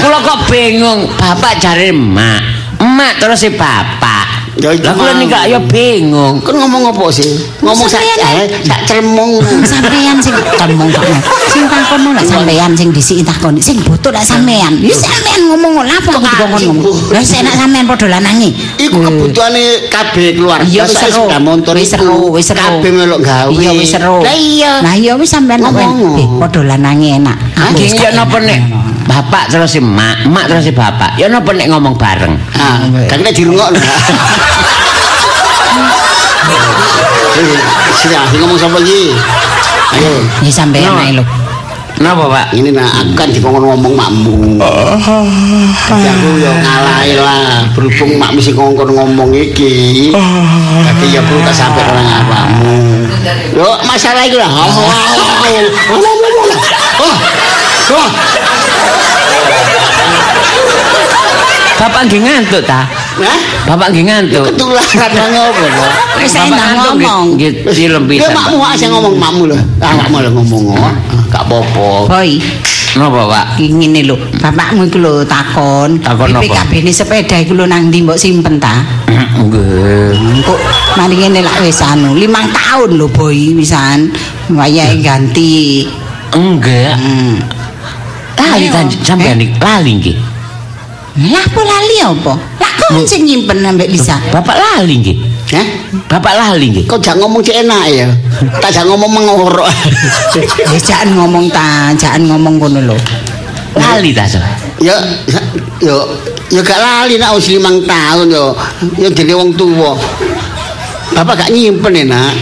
[0.00, 2.40] Kula kok bingung, bapak jare emak,
[2.80, 4.39] emak terus si bapak.
[4.58, 5.20] Ya, itu Lah kula mau.
[5.22, 6.42] nika ya bingung.
[6.42, 7.38] Kon ngomong apa sih?
[7.62, 9.38] Ngomong sak eh, sak cremong.
[9.70, 11.04] sampean sing ngomong kok.
[11.54, 13.54] Sing takon lah sampean sing disiki takon.
[13.62, 14.82] Sing butuh lah sampean.
[14.82, 16.82] Ya sampean ngomong lha apa kok ngomong.
[17.14, 18.50] Lah senak sampean padha lanangi.
[18.80, 20.66] Iku kebutuhane kabeh keluarga.
[20.66, 21.24] Iya wis seru.
[21.70, 22.58] Wis seru, wis seru.
[22.58, 23.50] Kabeh melok gawe.
[23.54, 24.18] Iya wis seru.
[24.26, 24.82] Lah iya.
[24.82, 26.18] Nah iya wis sampean Ngomong.
[26.18, 27.36] eh, padha lanangi enak.
[27.70, 28.48] Nggih ya napa enak.
[28.50, 28.60] nek
[29.10, 31.18] bapak terus si emak, emak terus si bapak.
[31.18, 32.38] Ya napa nek ngomong bareng.
[32.54, 32.78] Ah,
[33.10, 33.78] kan nek dirungokno.
[37.40, 37.56] Eh,
[37.96, 39.16] Sini ah, ngomong sapa iki?
[39.96, 40.12] Ayo.
[40.50, 40.98] Sampean No.
[41.00, 41.24] ae lho.
[42.00, 42.56] Napa, Pak?
[42.56, 44.56] Ini nak aku kan dikongkon ngomong makmu.
[44.56, 47.68] Tapi aku yo ngalahi lah.
[47.76, 50.08] Berhubung makmu sing ngongkon ngomong iki.
[50.80, 53.04] Tapi ya perlu tak sampai orang awakmu.
[53.52, 54.48] Yo masalah iki lah.
[54.48, 56.00] Oh, oh, oh, oh,
[57.04, 57.16] oh.
[57.90, 58.08] Oh,
[61.80, 62.88] Bapak nggih ngantuk ta?
[63.20, 63.38] Hah?
[63.68, 64.44] Bapak nggih ngantuk.
[64.48, 65.84] Ketularan nang ngopo to?
[66.18, 67.24] Wis nggih- ngomong.
[67.36, 68.32] Nggih dilem Ya pisan.
[68.32, 69.58] makmu aja ngomong makmu lho.
[69.78, 70.62] Awakmu lho ngomong.
[70.72, 70.92] oh.
[71.30, 71.88] Gak apa-apa.
[72.10, 72.42] Boy,
[72.98, 73.44] Napa, Pak?
[73.56, 74.16] iki ngene lho.
[74.36, 76.00] Bapakmu iku lho takon.
[76.02, 76.42] Takon apa?
[76.42, 78.82] PKB ini sepeda iku lho nang ndi mbok simpen ta?
[79.46, 80.42] Nggih.
[80.42, 80.58] Kok
[80.96, 84.10] mari ngene lak wis anu, limang tahun lho boy wisan.
[84.50, 85.86] Wayahe ganti.
[86.30, 86.98] Enggak.
[86.98, 87.38] Hmm.
[88.40, 88.72] Lali Ayo.
[88.72, 90.16] ta sampean iki lali nggih.
[91.18, 92.32] Lah apa lali apa?
[92.38, 94.14] Lah kok sing nyimpen ambek Lisa?
[94.30, 95.16] Bapak lali nggih.
[95.50, 95.66] Hah?
[96.06, 96.84] Bapak lali nggih.
[96.86, 98.06] Kok jangan ngomong cek enak ya?
[98.62, 99.66] Tak jangan ngomong mengorok.
[100.70, 102.96] Ya jangan ngomong ta, jangan ngomong ngono lho.
[103.74, 104.42] Lali ta, Sob?
[104.80, 104.96] ya
[105.84, 105.92] ya
[106.48, 108.54] ya gak lali nak wis limang tahun yo.
[108.96, 109.98] Ya dene wong tuwa.
[111.12, 112.34] Bapak gak nyimpen ya nak.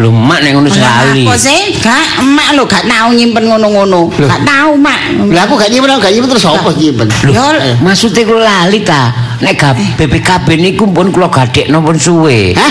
[0.00, 1.28] Lho, mak nek ngono sekali.
[1.28, 1.76] Apa sih?
[1.76, 4.08] Gak emak lho gak tau nyimpen ngono-ngono.
[4.08, 5.00] Gak tau mak.
[5.28, 7.06] Lah aku gak nyimpen, aku gak nyimpen terus apa nyimpen?
[7.28, 7.72] Lho, Yo.
[7.84, 9.12] maksudnya kula lali ta.
[9.44, 12.56] Nek ga BPKB niku pun kula gadekno pun suwe.
[12.56, 12.70] Hah?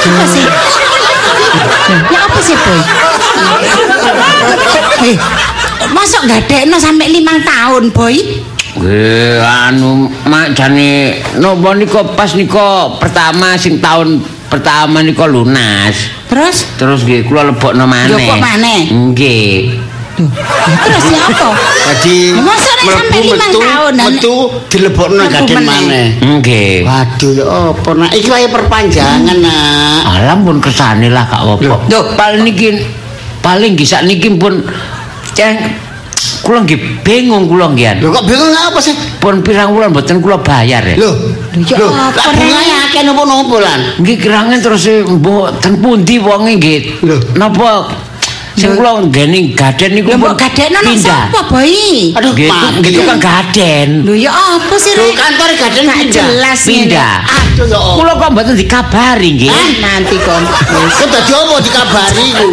[0.00, 0.46] Apa sih?
[2.10, 2.80] Ya apa sih boy?
[5.06, 5.16] Eh,
[5.94, 8.14] masuk gadekno sampai limang tahun boy?
[8.70, 16.10] Nggih, anu mak jane napa nika pas nika pertama sing tahun pertama nika lunas.
[16.30, 16.70] Terus?
[16.78, 18.14] Terus nggih kula lebokno maneh.
[18.14, 18.80] Lebok maneh?
[18.94, 19.54] Nggih.
[20.60, 21.48] Terus ya apa?
[21.90, 24.34] Jadi mlebu metu, tahun, dan- metu
[24.70, 25.66] dilebokno gaden meneh.
[25.66, 26.06] maneh.
[26.38, 26.74] Nggih.
[26.86, 30.02] Waduh ya apa nak iki wae perpanjangan nak.
[30.14, 31.62] Alam pun kesane lah kak apa.
[31.66, 32.04] Loh.
[32.14, 32.78] paling niki
[33.42, 34.62] paling nggih sak niki pun
[35.34, 35.58] ceng
[36.50, 38.02] kula nggih bingung kula nggih.
[38.02, 38.98] Lho kok bingung apa sih?
[39.22, 40.98] Pun pirang wulan mboten kula bayar ya.
[40.98, 41.10] Lho,
[41.62, 43.80] ya lho, apa, lah bunganya akeh nopo-nopo lan.
[44.02, 47.06] Nggih kirangan terus e, mbok ten pundi wonge nggih.
[47.06, 47.16] Lho.
[47.38, 47.86] Napa
[48.60, 50.36] sing kula nggene gaden niku pun mbok
[50.68, 51.32] nang pindah.
[51.32, 51.72] sapa boy?
[52.12, 52.76] Aduh, Nggih, mati.
[52.84, 53.88] nggih tukang gaden.
[54.04, 55.16] Lho ya apa sih Lho Rek?
[55.16, 57.14] kantor gaden Gak jelas Pindah.
[57.24, 57.96] Aduh ya Allah.
[57.96, 59.48] Kula kok mboten dikabari nggih.
[59.48, 59.68] Hah?
[59.80, 60.42] Nanti kon.
[60.44, 62.46] Kok dadi apa dikabari ku?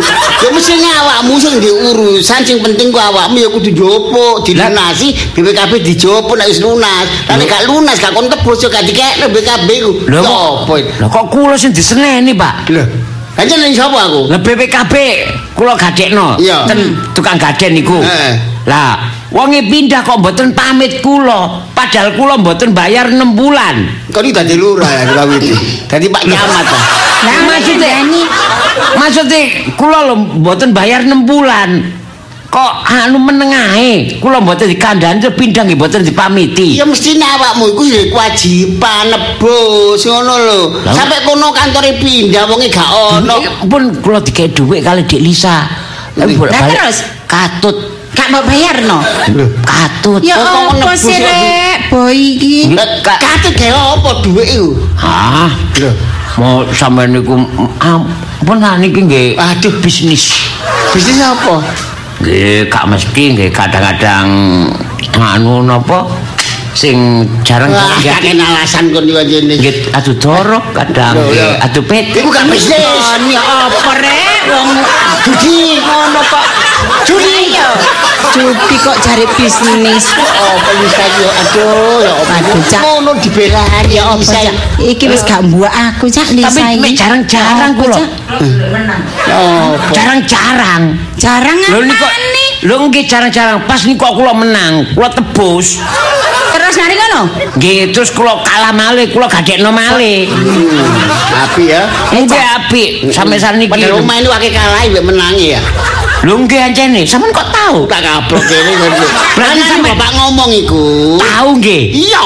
[0.43, 5.72] Ya mesti awakmu sing di urusan sing penting ku awakmu ya kudu jopo, dilunasi BPKB
[5.84, 7.06] dijopo nek wis lunas.
[7.28, 9.91] Nek gak lunas gak kon tebus yo gak dikekno BPKB ku.
[10.08, 10.74] Lho apa?
[11.04, 12.72] Lah kok kula sing diseneni, Pak?
[12.72, 12.84] Lho,
[13.38, 14.34] kan jeneng sapa aku?
[14.34, 14.93] Lah BPKB
[15.54, 16.34] kula gadekno
[16.65, 18.02] ten tukang gaden niku.
[18.02, 18.58] Heeh.
[18.67, 19.00] Lah,
[19.32, 23.88] wonge pindah kok mboten pamit kula, padahal kula mboten bayar 6 bulan.
[24.12, 25.39] Kok iki dadi lurah ya kawit.
[25.93, 26.65] Dadi Pak Camat.
[27.23, 28.04] Lah maksudnya
[29.00, 29.41] maksudnya
[29.80, 31.69] kula lho mboten bayar 6 bulan.
[32.47, 36.79] Kok anu menengahe, kula mboten dikandhani pindah nggih mboten dipamiti.
[36.79, 40.60] Ya mesti awakmu iku ya kewajiban nebus ngono lho.
[40.88, 40.95] Lah.
[40.95, 43.36] Sampai kono kantore pindah wonge gak ono.
[43.67, 45.67] Pun kula dikei dhuwit kali Dik Lisa.
[46.17, 46.25] Lah,
[46.71, 47.05] terus?
[47.29, 47.77] katut,
[48.15, 49.03] Gak mau bayar no?
[49.62, 50.23] katut.
[50.25, 51.91] Ya apa nebus sih Rek?
[51.93, 52.73] boy iki?
[52.73, 54.71] Lah, Kate gawe apa dhuwit iku?
[54.97, 55.91] Ah, Lho,
[56.41, 57.38] mau sampean niku
[57.77, 60.49] ampun ah niki nggih aduh bisnis.
[60.95, 61.62] bisnis apa?
[62.21, 63.49] Nggih, gak mesti nggih.
[63.53, 64.27] Kadang-kadang
[65.17, 66.06] anu napa
[66.78, 69.54] sing jarang nggih kakek alasan kon iki jene.
[69.58, 71.18] nggih adu dorok kadang
[71.66, 72.13] adu pet.
[72.13, 73.06] Iku gak bisnis.
[73.34, 74.70] Ya apa rek wong
[75.26, 75.82] Judi.
[75.82, 76.46] ngono kok
[77.10, 77.68] judi ya.
[78.38, 80.06] Judi kok cari bisnis.
[80.13, 82.82] Apa bisa yo aduh ya apa Aduh, Cak.
[82.86, 84.38] ngono dibelani Ya apa bisa.
[84.78, 86.82] Iki wis gak mbuak aku Cak Lisa Tapi iki.
[86.86, 87.98] mek jarang-jarang kula.
[89.34, 90.94] Oh, Jarang-jarang.
[91.18, 92.08] Jarang Lho niku
[92.70, 95.82] lho nggih jarang-jarang pas niku kula menang, kula tebus.
[96.67, 97.21] Terus nari ngono?
[97.56, 100.27] Nggih, terus kula kalah malih, kula gadekno malih.
[101.47, 101.88] api ya.
[102.12, 103.71] Nggih apik sampai saat niki.
[103.71, 105.63] Padahal rumah ini akeh kalah mbek menangi ya.
[106.27, 107.88] Lho nggih ancene, sampean kok tahu?
[107.88, 108.89] Tak kaplok kene kok.
[109.39, 111.15] Berarti sampe- bapak ngomong iku.
[111.15, 111.84] Tahu nggih.
[112.03, 112.25] Iya.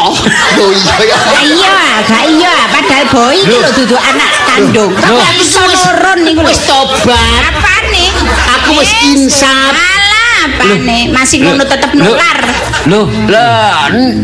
[0.57, 1.17] Lho iya ya.
[1.45, 1.75] Iya,
[2.09, 2.55] gak iya.
[2.73, 4.91] Padahal boy iki lho dudu anak kandung.
[4.97, 6.49] Tapi aku iso nurun niku lho.
[6.49, 7.41] Wis tobat.
[7.45, 8.09] Apane?
[8.57, 9.77] Aku wis insaf.
[10.41, 10.99] Alah, apane?
[11.13, 12.37] Masih ngono tetep nular.
[12.89, 13.49] Lho, lho,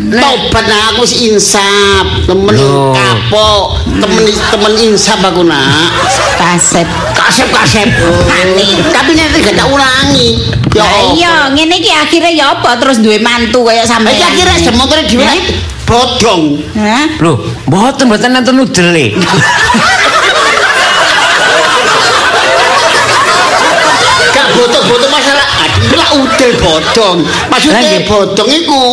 [0.10, 0.17] nek
[0.49, 2.25] Tobat nah aku wis insaf.
[2.25, 2.89] Temen Loh.
[2.89, 3.65] kapok,
[4.01, 5.93] temen temen insaf aku nak.
[6.41, 6.89] Kaset.
[7.13, 7.86] Kasep kasep.
[8.89, 10.41] Tapi nanti gak tak ulangi.
[10.73, 14.17] Ya Lah iya, ngene iki akhirnya ya apa terus duwe mantu kaya sampean.
[14.17, 15.41] Iki akhirnya semoga dhewe Eh?
[15.88, 16.60] bodong.
[16.75, 17.08] Hah?
[17.21, 17.34] lho,
[17.69, 18.58] mboten mboten nonton.
[24.27, 27.17] Gak bodong-bodong masalah aduh lah udel bodong.
[27.52, 28.08] Maksudnya nggih.
[28.08, 28.84] bodong iku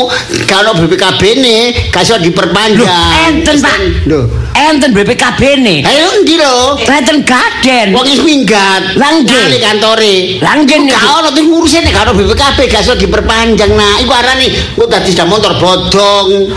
[0.49, 1.57] kalau BPKB ne
[1.91, 2.87] gak iso Lho, diperpanjang.
[3.31, 3.77] enten Pak.
[4.11, 4.21] Lho.
[4.65, 5.77] Enten BPKB ne.
[5.85, 6.81] Ayo endi lho?
[6.89, 7.93] Enten gaden.
[7.93, 8.97] Wong wis minggat.
[8.97, 9.37] Lah, nggih.
[9.37, 10.17] Nang kantore.
[10.41, 11.17] Lah, nggih, Gak niku.
[11.21, 13.73] ono tuh ngurusin nek karo BPKB gak iso diperpanjang.
[13.77, 16.49] Nah, iku arane kok dadi sepeda motor bodong.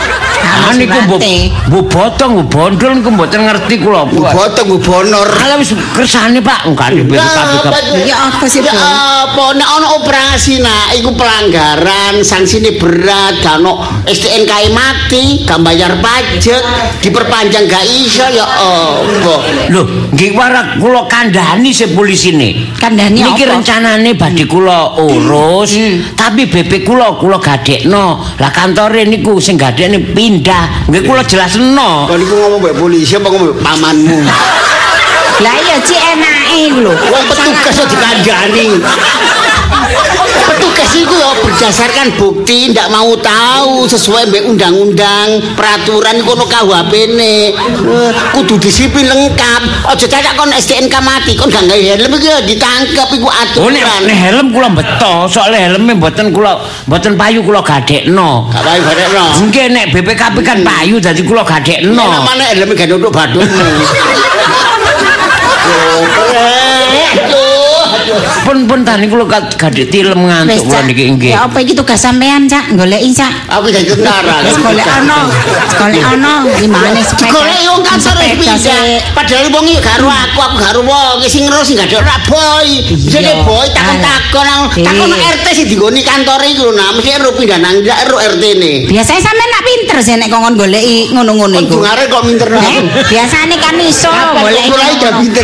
[0.47, 1.19] Ah niku mbok
[1.67, 4.07] mbok botong, mbok bondol niku mboten ngerti kula.
[4.07, 5.27] Bu bodong bu bonor.
[5.27, 8.07] Ala wis kersane Pak, enggak di BPKB.
[8.07, 13.83] Ya apa sih, Ya apa nek ono operasi nak iku pelanggaran, sanksine berat, gak ono
[14.07, 16.63] STNK mati, gak bayar pajak,
[17.03, 19.35] diperpanjang gak iso ya apa.
[19.73, 19.83] Lho,
[20.13, 22.69] nggih warak kula kandhani se polisine.
[22.77, 25.73] Kandhani Niki rencanane badhe kula urus,
[26.13, 28.21] tapi BP kula kula gadekno.
[28.37, 30.87] Lah kantore niku sing gadekne pindah.
[30.87, 32.05] Nggih kula jelasno.
[32.05, 34.19] Kon iku ngomong mbek polisi apa ngomong pamanmu?
[35.41, 36.93] Lah iya cik enake lho.
[36.93, 38.67] Wong petugas kok dikandani.
[40.97, 47.53] Itu ya berdasarkan bukti ndak mau tahu sesuai mbek undang-undang peraturan kono KUHP ne.
[47.53, 49.61] Eh, kudu disiplin lengkap.
[49.85, 53.85] Aja cacat kon STNK mati kon gak gawe helm iki ya ditangkap iku Oh nek
[53.85, 54.01] aturan.
[54.09, 56.57] nek helm kula beto, soalnya helmnya mboten kula
[56.89, 58.49] mboten payu kula gadekno.
[58.49, 59.25] Gak bae barekno.
[59.45, 62.05] Nggih nek BPKB kan payu dadi kula Nek gadekno.
[62.09, 63.65] namane helm gak untuk badutmu.
[68.43, 70.83] Pun pun tani kula gad- gadek tilem ngantuk kula Cak.
[70.87, 71.31] niki nggih.
[71.35, 72.71] Ya apa iki tugas sampean, Cak?
[72.73, 73.33] Goleki, Cak.
[73.51, 74.39] Aku tentara.
[74.41, 75.19] Wis golek ana.
[75.75, 77.31] Golek ana gimana sepeda?
[77.33, 78.83] Golek wong kantor wis Sepeda pindah.
[79.13, 82.67] Padahal wong iki karo aku, aku karo wong sing ngerus gak ada ora boy.
[82.87, 85.09] Jadi boy takon-takon nang takon.
[85.11, 88.71] RT sing digoni kantor iku lho, nah mesti ero pindah nang ndak ero RT ne.
[88.87, 91.77] Biasanya sampean nak pinter sih nek kongkon goleki ngono-ngono iku.
[91.77, 94.69] dungare kok minter Eh, biasane kan iso goleki.
[94.69, 95.43] mulai udah pinter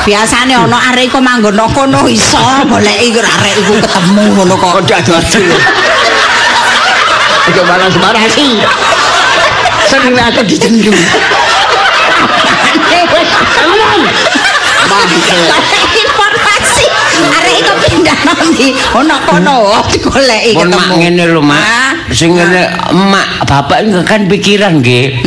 [0.00, 2.36] biasane ana arek iku manggon nang kono iso
[2.68, 4.68] goleki arek iku ketemu ngono kok.
[4.76, 5.40] Kok dak adu.
[7.48, 8.60] Ojo balas marah sih.
[9.88, 11.00] Seneng aku dijendung.
[13.64, 14.00] Aman.
[15.96, 16.84] Informasi
[17.32, 20.76] arek iku pindah nanti ono kono digoleki ketemu.
[20.76, 21.62] mak ngene lho, Mak.
[21.64, 21.92] Ah.
[22.12, 25.24] Sing ngene emak bapak kan pikiran nggih.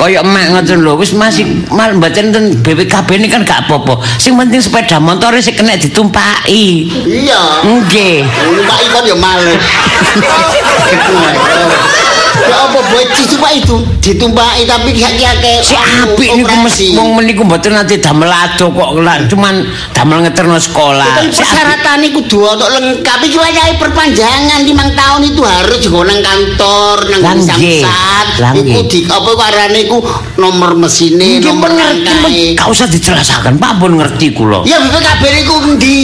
[0.00, 4.00] Kaya emak ngoten lho, wis masih mal mboten ten BPKB ini kan gak apa-apa.
[4.16, 6.88] Sing penting sepeda motor sing kena ditumpaki.
[7.04, 7.68] Iya.
[7.68, 8.24] Nggih.
[8.24, 9.60] Numpak ikon ya males.
[12.40, 17.42] Ya apa buat cici pak itu ditumpaki tapi kaki-kaki Si apik niku mesti wong meniku
[17.44, 18.90] mboten nanti damel ado kok
[19.28, 19.54] cuman
[19.92, 21.04] damel ngeterno sekolah.
[21.04, 21.36] Tapi apik.
[21.36, 26.96] persyaratan itu dua untuk lengkap itu wayahe perpanjangan limang tahun itu harus juga nang kantor
[27.12, 28.26] nang samsat
[28.56, 28.84] iku nggih.
[28.88, 29.98] di apa iku arane iku
[30.40, 34.64] nomor mesine nomor pun ngerti, rangkae gak usah dijelasaken, Pak pun ngerti kula.
[34.64, 35.98] ya BPKB niku endi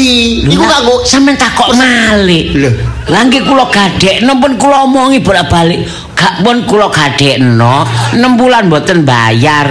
[0.53, 2.45] iku Lah, kanggo sampean takok malih.
[2.57, 2.71] Lho.
[3.07, 5.87] Lah nggih kula gadekno pun kula omongi bolak-balik.
[6.27, 9.71] Gak pun kula gadekno 6 bulan mboten bayar.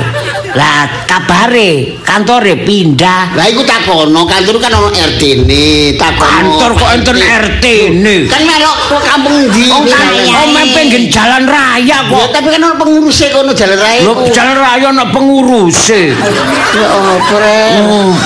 [0.55, 3.35] Lah kabare kantore pindah.
[3.35, 6.31] Lah iku takono, kantor kan ono RT ne, takono.
[6.31, 7.65] Kantor kok enten RT
[7.99, 8.15] ne.
[8.31, 9.67] Kan melok kampung ndi?
[9.67, 10.63] Oh, oh raya.
[10.71, 12.31] pengen jalan raya Ya, kok.
[12.31, 13.99] tapi kan ono pengurusnya kono jalan raya.
[14.07, 16.15] Lho jalan raya ana penguruse.
[16.15, 17.71] Ya apa rek?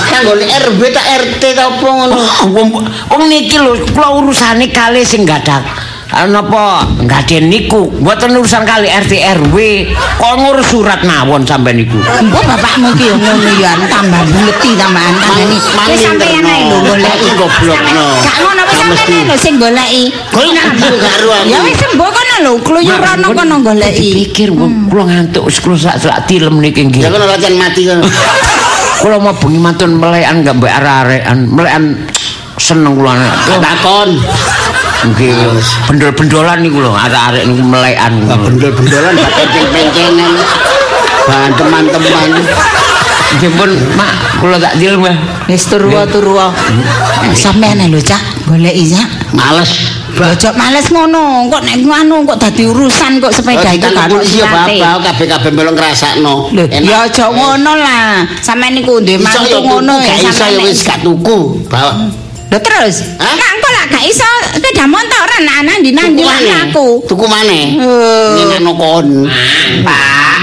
[0.06, 2.14] Kan gone RB tak RT ta apa ngono?
[3.10, 9.12] Wong niki lho kula urusane kali sing gadak napa gaden niku mboten urusan kali RT
[9.38, 9.56] RW
[10.18, 15.14] kok ngurus surat mawon sampean niku Mbok bapakmu ki yo ngono ya tambah ngerti tambahan
[15.16, 15.56] tandani.
[15.72, 17.14] Mang- Wis sampeyan ae lho golek.
[17.14, 18.06] Aku goblokno.
[18.20, 20.02] Gak ngono wis sampeyan ae lho sing goleki.
[20.34, 21.28] Golek aku gak aku.
[21.46, 24.08] Ya wis mbok kono lho kluyurono kono goleki.
[24.26, 24.48] pikir
[24.90, 28.04] kula ngantuk wis kula sak sak tilem niki nggih Ya kono racan mati kono.
[29.00, 31.84] kula mau bengi mantun melekan gak mbek arek-arekan melekan
[32.58, 33.14] seneng kula
[33.46, 34.10] Tak takon.
[35.00, 35.32] Nggih
[35.88, 40.32] bendol-bendolan niku lho arek-arek niku melekan Lah bendol-bendolan gak penceng-pencengan.
[41.24, 42.30] Bahan teman-teman.
[43.30, 45.14] nggih pun mak kula tak tilem ya
[45.48, 46.52] Wis turwa turwa.
[47.32, 49.08] Sampeyan lho Cak goleki Cak.
[49.32, 49.72] Males.
[50.10, 54.44] Bojok males ngono, kok nek anu kok dadi urusan kok sepeda itu gak ono iya
[54.52, 56.50] bapak kabeh-kabeh melok ngrasakno.
[56.52, 58.26] Ya aja ngono lah.
[58.44, 60.66] Sampeyan niku Iso mantu ngono ya gak iso ya sampeyan.
[60.68, 61.38] wis gak tuku.
[61.72, 61.92] Bawa.
[62.50, 63.49] Lho terus, Hah?
[63.90, 66.54] Gak iso sepeda motor anak nandi Tuku maneh.
[66.70, 66.86] aku.
[67.10, 67.64] Tuku maneh.
[67.74, 68.30] Eh.
[68.38, 69.26] Nyenekno kon.
[69.82, 70.38] Pak,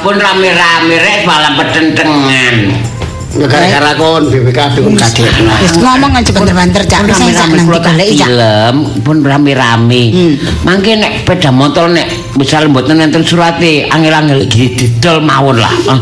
[0.00, 2.54] pun rame-rame rek malah petentengan.
[3.36, 5.52] Ya gara-gara kon BPKB kon kadekno.
[5.60, 8.28] Wis ngomong aja banter-banter Cak wis saya nanti kula tak goleki Cak.
[8.32, 10.02] tilem, pun rame-rame.
[10.64, 12.06] Mangke nek sepeda motor nek
[12.38, 15.74] misal mboten enten surate angel-angel didol mawon lah.
[15.90, 16.00] Ah.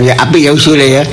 [0.00, 1.04] Ya apik ya usule ya.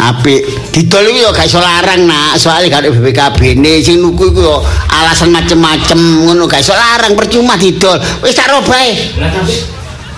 [0.00, 0.40] Apik.
[0.72, 4.40] Didol iku ya gak iso larang nak, soalnya gak ada BPKB ne sing nuku iku
[4.40, 4.56] ya
[4.96, 8.00] alasan macem-macem ngono gak iso larang percuma didol.
[8.24, 8.96] Wis tak robae.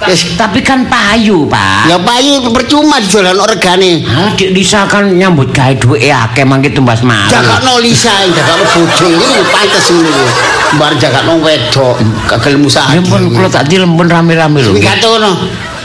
[0.02, 1.86] Wis Tapi kan payu, Pak.
[1.86, 4.02] ya payu percuma ono regane.
[4.06, 7.30] Ah, Dik Lisa kan nyambut gawe duwe akeh mangke tumbas malu.
[7.30, 10.26] Jakakno Lisa, jakakno bojo iki pantes ngono iku.
[10.78, 12.82] Bar jakakno wedok, kagel musa.
[12.90, 14.74] Ya pun kula tak pun rame-rame lho.
[14.74, 15.30] Wis kate ngono.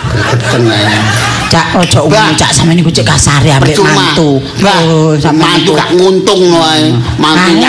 [0.10, 1.37] Greteng ae.
[1.47, 2.36] Cak ojo Mbak.
[2.36, 4.39] Cak sampeyan niku cek kasar ya ambek mantu.
[4.43, 5.79] Oh, sampeyan mantu niku.
[5.79, 6.91] gak nguntungno ae.
[7.17, 7.65] Mantu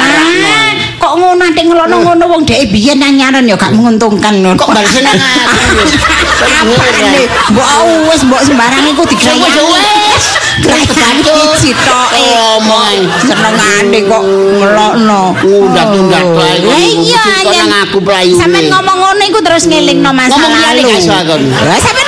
[0.99, 4.59] kok ngono nek ngelono ngono wong dhek biyen nyaran ya gak menguntungkan ngono.
[4.59, 5.51] Kok balik seneng aku.
[7.55, 7.71] Mbok
[8.11, 10.27] wis mbok sembarang iku digawe Wis, wis.
[10.91, 12.23] Ganti citoke.
[12.59, 12.99] Omong.
[13.23, 15.23] Senengane kok ngelokno.
[15.39, 16.35] Ngundat-ngundat Oh.
[16.35, 16.57] bae.
[16.67, 17.23] Lah iya
[17.87, 18.39] aku pelayune.
[18.39, 21.35] Sampeyan ngomong ngono iku terus ngelingno masa Ngomong liyane gak iso aku.
[21.79, 22.08] Sampeyan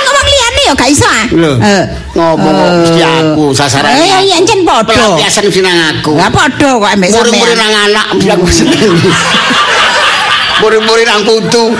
[0.71, 1.27] ya gak iso ah.
[1.59, 1.83] Eh.
[2.15, 3.91] Ngomong kok mesti aku sasaran.
[3.91, 4.95] Eh iya anjen padha.
[4.95, 6.15] Pelampiasan mesti nang aku.
[6.15, 7.59] Lah padha kok ambek Murid-murid sampeyan.
[7.59, 9.11] nang anak aku seneni.
[10.63, 11.75] Murid-murid nang putu.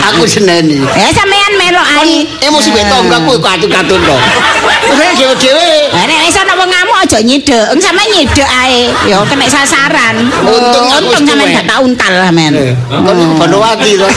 [0.00, 0.78] Aku seneni.
[0.80, 2.24] Eh sampeyan melok ae.
[2.46, 4.16] emosi mbek tonggoku katut-katut to.
[4.96, 5.72] Wis dhewe-dhewe.
[5.92, 7.66] Lah nek wis ana wong ngamuk aja nyidek.
[7.74, 8.80] Wong sampeyan nyidek ae.
[9.10, 10.30] Ya kena sasaran.
[10.46, 11.52] Untung aku untung tuwek.
[11.52, 12.52] gak tak untal sampeyan.
[12.54, 14.08] Eh, Kon iku Bandowati to.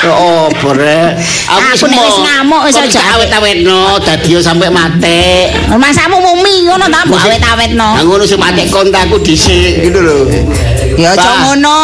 [0.00, 1.20] Apa rek?
[1.44, 5.52] Aku wis ngamuk wis aja awet-awetno dadi sampe mate.
[5.76, 8.00] Masamu mumi ngono ta mbok awet-awetno.
[8.00, 10.24] Ngono sing pakai kontakku dhisik gitu lho.
[11.00, 11.80] Ya aja ngono.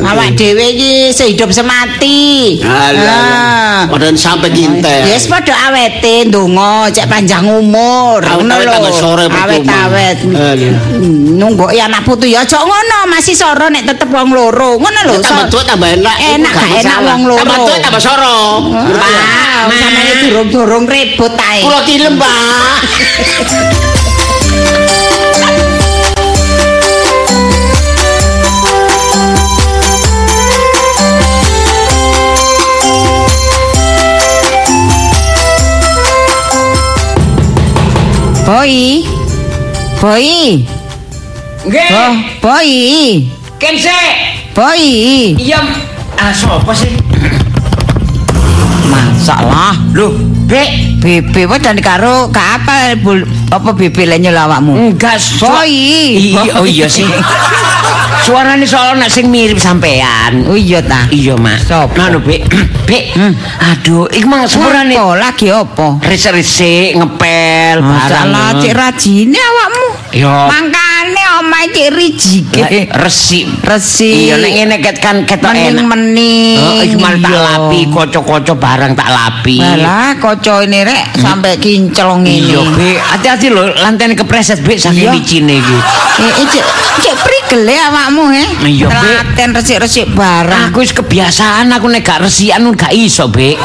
[0.00, 2.56] Awak dhewe iki sehidup semati.
[2.64, 3.84] Alah.
[3.84, 5.04] Padahal sampe kinten.
[5.04, 8.24] Ya wis padha awete ndonga cek panjang umur.
[8.24, 8.80] Ngono lho.
[9.28, 10.24] Awet-awet.
[10.24, 14.80] Hmm, Nunggu ya anak putu ya aja ngono, masih soro nek tetep wong loro.
[14.80, 15.20] Ngono lho.
[15.20, 16.16] Tambah tua tambah enak.
[16.16, 17.40] Enak gak enak wong loro.
[17.44, 18.40] Tambah tua tambah soro.
[18.72, 21.60] Pak, sampeyan durung-durung ribut ae.
[21.60, 22.78] Kulo tilem, Pak.
[38.56, 39.04] Boy.
[40.00, 40.64] Boy.
[41.68, 41.88] Nggih.
[41.92, 42.70] Oh, boy.
[43.60, 43.92] Kense.
[44.56, 44.80] Boy.
[45.36, 45.60] Iya.
[46.16, 46.88] Ah, sapa sih?
[48.88, 49.76] Masalah.
[49.92, 50.16] Loh,
[50.48, 50.72] Bek.
[51.04, 52.96] Bebe dan karo ka apa
[53.52, 54.88] apa bebe le nyela awakmu?
[54.88, 55.76] Enggak, Boy.
[56.16, 57.04] Iya, oh iya sih.
[58.26, 60.50] Suarane soalnya sing mirip sampean.
[60.50, 61.06] Oh iya ta.
[61.14, 61.62] Iya, Mak.
[61.62, 61.94] Sopo?
[61.94, 62.42] Ngono, Bek.
[62.82, 63.14] Bek.
[63.14, 63.30] Hmm.
[63.70, 66.02] Aduh, iki mang sepurane Apa lagi apa?
[66.02, 69.86] resik-resik ngepel Masalah cek rajine awakmu.
[70.10, 70.26] Yo.
[70.26, 72.90] Mangkane omahe cek rijike.
[72.98, 73.46] resik.
[73.62, 74.26] Resi.
[74.26, 75.78] Iya nek ngene ket kan ketok enak.
[75.78, 76.58] Mening-mening.
[76.58, 79.62] Heeh, iki malah tak lapi, koco-koco barang tak lapi.
[79.62, 82.50] Malah kaca ini rek sampai kinclong ini.
[82.50, 82.98] Iya, Bek.
[83.06, 85.78] Hati-hati lho, lantene kepreset, Bek, saking licine iki.
[86.16, 86.64] Eh, eh, cek
[87.06, 87.14] cek
[87.46, 88.44] prik prigel e awakmu he.
[88.66, 88.98] Iya, Bek.
[88.98, 90.70] Telaten resik-resik barang.
[90.70, 93.56] Aku wis kebiasaan aku nek gak resikan gak iso, Bek.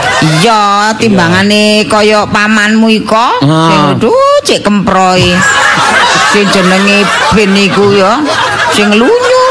[0.42, 3.28] Iya, timbangane kaya pamanmu iko.
[3.42, 3.68] Ah.
[3.68, 5.34] Sing aduh cek kemproy.
[6.32, 7.04] Sing jenenge
[7.36, 8.22] Ben iku ya,
[8.72, 9.42] sing lunyu.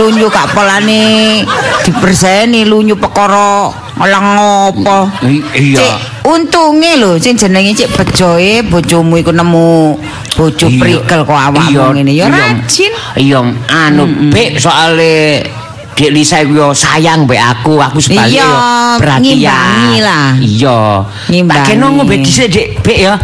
[0.00, 1.44] Lunyu gak polane
[1.84, 3.68] diberseni lunyu perkara
[4.00, 4.26] lang
[4.72, 5.12] apa.
[5.22, 5.44] I-
[5.76, 6.13] Iya.
[6.24, 9.92] Untunge lho sing jenenge cik bejoe bojomu iku nemu
[10.34, 10.80] bojo Iya.
[10.80, 12.32] prikel kok awakmu ngene ya iya.
[12.32, 12.92] rajin.
[13.20, 14.02] Iya, anu
[14.32, 15.44] Bek soale
[15.94, 19.22] Dek Lisa iku yo sayang mbek aku, aku sebaliknya Iya, yo perhatian.
[19.22, 20.28] ngimbangi lah.
[20.40, 20.78] Iya.
[21.30, 21.58] Ngimbangi.
[21.60, 23.14] Tak kena ngombe dhisik Dek, Bek ya.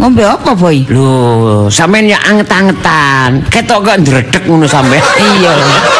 [0.00, 0.88] Ngombe apa, Boy?
[0.88, 3.44] Lho, sampean ya anget-angetan.
[3.52, 5.04] Ketok kok ndredeg ngono sampean.
[5.20, 5.52] Iya,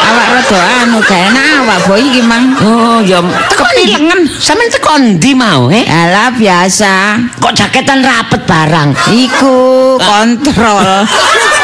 [0.09, 2.49] awak rada anu gak enak awak Boy iki mang.
[2.65, 3.21] Oh, ya
[3.53, 4.25] Kepilengen.
[4.41, 5.85] Sampean teko ndi mau, eh?
[5.85, 7.21] Alah biasa.
[7.37, 8.89] Kok jaketan rapet barang.
[9.13, 9.53] Iku
[10.01, 11.05] kontrol.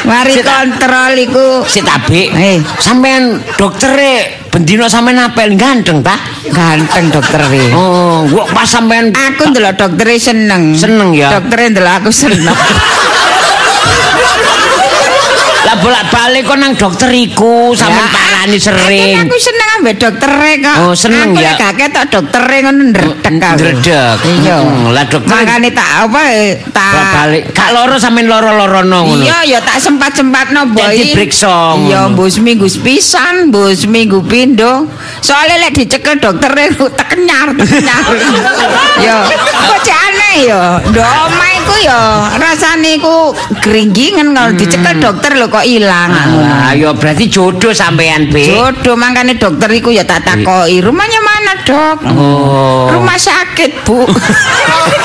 [0.00, 1.46] Mari kontrol iku.
[1.68, 2.56] Si Tabik, Eh.
[2.80, 6.16] sampean doktere bendino sampean apel ganteng ta?
[6.48, 7.68] Ganteng dokter e.
[7.76, 10.72] Oh, kok pas sampean Aku ndelok dokter seneng.
[10.72, 11.36] Seneng ya?
[11.36, 12.56] Dokter ndelok aku seneng.
[15.60, 19.12] lah bolak-balik kok nang dokter iku sampean parani sering.
[19.20, 20.76] Aku seneng ambek dokter kok.
[20.80, 21.52] Oh, seneng aku ya?
[21.52, 23.56] Aku gak ketok dokter ngono ndredeg aku.
[23.60, 24.18] Ndredeg.
[24.40, 24.56] Iya.
[24.64, 27.42] Hmm, lah dokter- Makane tak apa eh, tak Bolak-balik.
[27.52, 29.20] Kak loro sampean loro-lorono ngono.
[29.20, 30.80] Iya, ya tak sempat-sempatno boy.
[30.80, 31.86] Jadi periksa ngono.
[31.86, 34.88] Iya, mbok seminggu pisan, mbok seminggu pindho.
[35.20, 36.50] Soale lek dicekel dokter
[37.00, 38.04] tekenyar, tekenyar.
[39.04, 39.80] ya, kok
[40.20, 40.62] aneh ya.
[40.84, 42.00] Ndok omah iku ya
[42.36, 43.32] rasane iku
[43.64, 46.10] gringgingen kalau dicekel dokter lho kok ilang.
[46.12, 48.44] Ah, ya berarti jodoh sampean, Be.
[48.44, 51.98] Jodoh mangkane dokter iku ya tak takoki, rumahnya mana, Dok?
[52.16, 52.88] Oh.
[52.92, 54.04] Rumah sakit, Bu.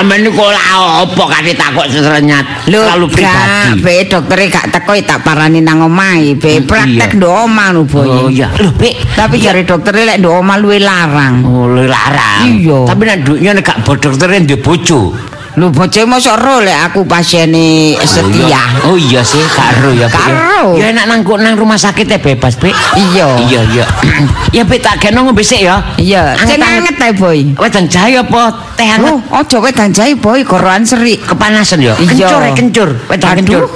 [0.00, 0.56] Sampeyan niku ora
[1.04, 2.64] apa kate takok serenyat.
[2.72, 3.84] Lho, Terlalu pribadi.
[3.84, 7.18] be doktere gak teko tak parani nang omahe, be praktek iya.
[7.20, 8.08] ndok omah lho, Boy.
[8.08, 8.48] Oh iya.
[8.56, 8.96] Lho, Be.
[8.96, 11.44] Tapi jare doktere lek ndok omah luwe larang.
[11.44, 12.48] Oh, lu larang.
[12.48, 12.88] Iya.
[12.88, 15.12] Tapi nek nduknya nek gak bo doktere ndek bojo.
[15.60, 18.80] Lho bocah mosok ro lek aku pasiene setia.
[18.88, 20.08] Oh iya sih, gak ero ya.
[20.08, 20.32] Gak.
[20.80, 22.72] Ya enak nang nang rumah sakit ya bebas, Be.
[22.96, 23.28] Iya.
[23.44, 23.84] Iya, iya.
[24.56, 25.84] ya Be tak kena ngombe sik ya.
[26.00, 27.52] Iya, sing anget ae, Boy.
[27.60, 29.12] Wedang jahe apa teh hangat?
[29.12, 31.20] Oh, aja wedang jahe, Boy, gorokan serik.
[31.28, 31.92] Kepanasan ya.
[31.92, 32.88] Kencur, kencur.
[33.12, 33.68] Wedang kencur.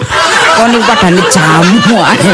[0.57, 2.33] Kok niku padane jamu ae.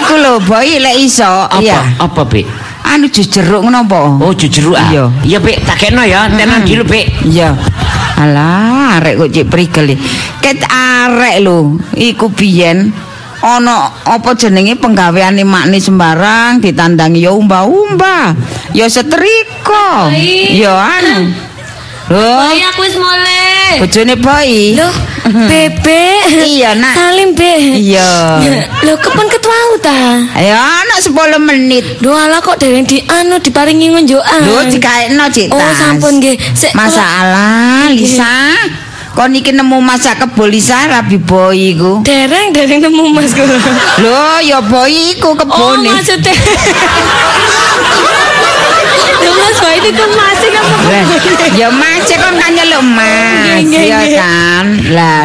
[0.00, 1.28] Iku lho, Boy, lek iso.
[1.28, 2.08] Apa?
[2.08, 2.48] Apa, Be?
[2.82, 3.98] Anu jus jeruk ngono apa?
[4.20, 4.90] Oh, jujur ah.
[4.90, 5.04] Iya.
[5.22, 6.26] Iya, Be, tak kena ya.
[6.28, 7.06] Tenan dulu, Be.
[7.24, 7.54] Iya.
[8.18, 9.98] Alah, arek kok cek prigel.
[10.42, 12.92] Ket arek lho, iku biyen
[13.42, 18.38] ana apa jenenge penggaweane makne sembarang ditandangi ya umba-umba,
[18.70, 20.14] ya setrika,
[20.54, 21.34] ya anu.
[22.12, 23.80] Loh, Boy aku wis mulai.
[23.80, 24.52] bojone boy.
[24.76, 24.92] Loh,
[25.48, 26.04] Bebe.
[26.44, 26.92] Iya, Nak.
[26.92, 27.80] Salim, Be.
[27.80, 28.36] Iya.
[28.84, 29.96] Loh, kapan ketemu ta?
[30.36, 31.08] Ya ana 10
[31.40, 31.84] menit.
[31.98, 34.40] Doa lah kok dereng di anu diparingi ngunjukan.
[34.44, 36.36] Lho dikaekno cik Oh, sampun nggih.
[36.52, 38.52] Sik, Masalah, Lisa.
[39.12, 42.00] Kok niki nemu masak kebo Lisa rabi boy iku.
[42.00, 43.56] Dereng dereng nemu Mas kula.
[44.00, 45.88] Lho, ya boy iku Oh, kebone.
[45.96, 46.32] maksudnya.
[49.22, 50.74] Loh, Mas Boy itu kan masih kamu.
[50.82, 51.04] Lah,
[51.54, 54.12] ya macet kan kan nyeluk mas, Nggih, nggih, ya nggih.
[54.18, 54.64] kan.
[54.90, 55.22] Lah,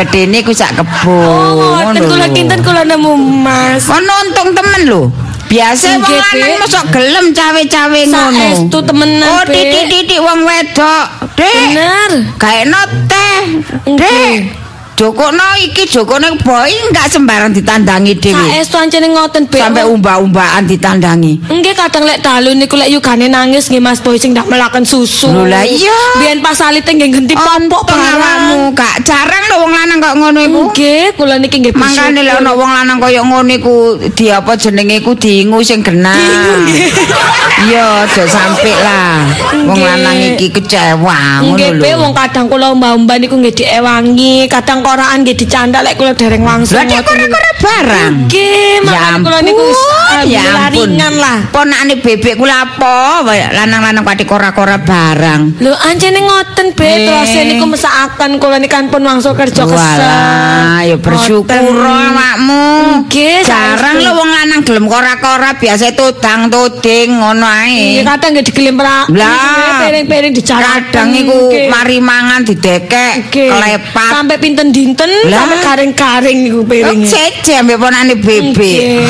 [0.00, 1.12] gedene ku sak kebo.
[1.12, 3.84] Oh, ngoten kula kinten kula nemu Mas.
[3.84, 5.02] Kok nonton temen lho.
[5.44, 8.32] Biasa wong lanang mosok gelem cawe-cawe ngono.
[8.42, 11.06] Saestu temenan, Oh, titik-titik wong wedok.
[11.36, 11.52] Dek.
[11.52, 12.10] Bener.
[12.40, 13.38] Gaekno teh.
[13.84, 14.63] Nggih.
[15.04, 18.40] Jokono iki jokone boy enggak sembarang ditandangi dhewe.
[18.56, 19.60] Saestu ancene ngoten Be.
[19.60, 21.44] Sampai umba-umbaan ditandangi.
[21.44, 25.28] Nggih kadang lek dalu niku lek yugane nangis nggih Mas Boy sing ndak melaken susu.
[25.28, 25.92] Lho, lah iya.
[26.24, 30.60] Biyen pas salite nggih genti popok awakmu gak jarang lho wong lanang kok ngono iku.
[30.72, 35.04] Nggih, kula niki nggih Mangkane lek ana wong lanang kaya ngono iku di apa jenenge
[35.04, 36.16] iku diingu sing genah.
[37.64, 39.24] Iya, aja sampe lah.
[39.64, 39.86] Wong Nggih.
[39.88, 41.82] lanang iki kecewa ngono Nggih, lho.
[41.86, 46.46] Be, wong kadang kula mbah-mbah niku nggih diewangi, kadang koraan nggih dicandak lek kula dereng
[46.46, 46.78] langsung.
[46.78, 48.12] Lah cek ora barang.
[48.30, 51.38] Nggih, Ya kula niku wis, ampun, ya ringan lah.
[51.50, 53.26] Ponakane bebek kula apa?
[53.26, 55.58] Lanang-lanang pati kora-kora barang.
[55.58, 57.06] Lho, ancene ngoten, Be, Eh.
[57.06, 59.98] terus niku mesakaken kula niki kan pun wangsul kerja kesel.
[59.98, 62.66] Walah, ya bersyukur awakmu.
[63.06, 68.06] Nggih, Jarang lho wong lanang gelem kora-kora biasa todang toding ngono Iya, ae.
[68.06, 69.06] kadang nggih digelemprak.
[69.14, 70.90] Lah, piring-piring dicarak.
[70.90, 71.38] Kadang iku
[71.70, 74.10] mari mangan didekek, kelepat.
[74.10, 75.46] Sampai pinten dinten Lah.
[75.46, 77.06] sampai garing-garing niku Oh, piringe.
[77.06, 79.06] Cece ambek ponane bebek.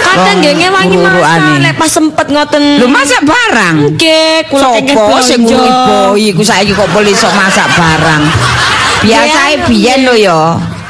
[0.00, 1.58] Kadang nggih ngewangi ururane.
[1.58, 2.62] masak lek pas sempet ngoten.
[2.78, 3.76] Lho masak barang.
[3.92, 5.58] Nggih, kula Sopo sing blonjo.
[5.58, 8.22] nguri iku saiki kok boleh sok masak barang.
[8.98, 10.40] Biasae Iya, biyen lho ya.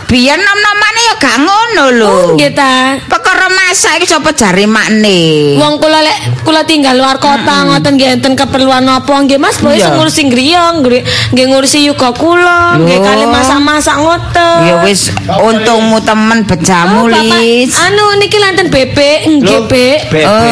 [0.09, 2.09] Biyen nom-nomane ya gak ngono lho.
[2.13, 3.01] Oh, nggih ta.
[3.09, 5.57] Perkara masak iki sapa jare makne?
[5.57, 9.81] Wong kula lek kula tinggal luar kota ngoten nggih enten keperluan apa nggih Mas Boy
[9.81, 11.03] sing ngurusi griya nggih
[11.33, 14.57] nggih ngurusi yuga kula nggih kali masak-masak ngoten.
[14.69, 17.73] Ya wis untungmu temen bejamu Oh, Lis.
[17.79, 20.11] Anu niki lanten bebek nggih, Bek.
[20.11, 20.27] bebek.
[20.27, 20.43] Oh,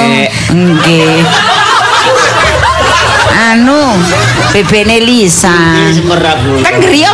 [0.55, 1.21] nggih.
[3.37, 3.83] Anu,
[4.55, 5.53] bebekne Lisa.
[6.65, 7.11] Kan griya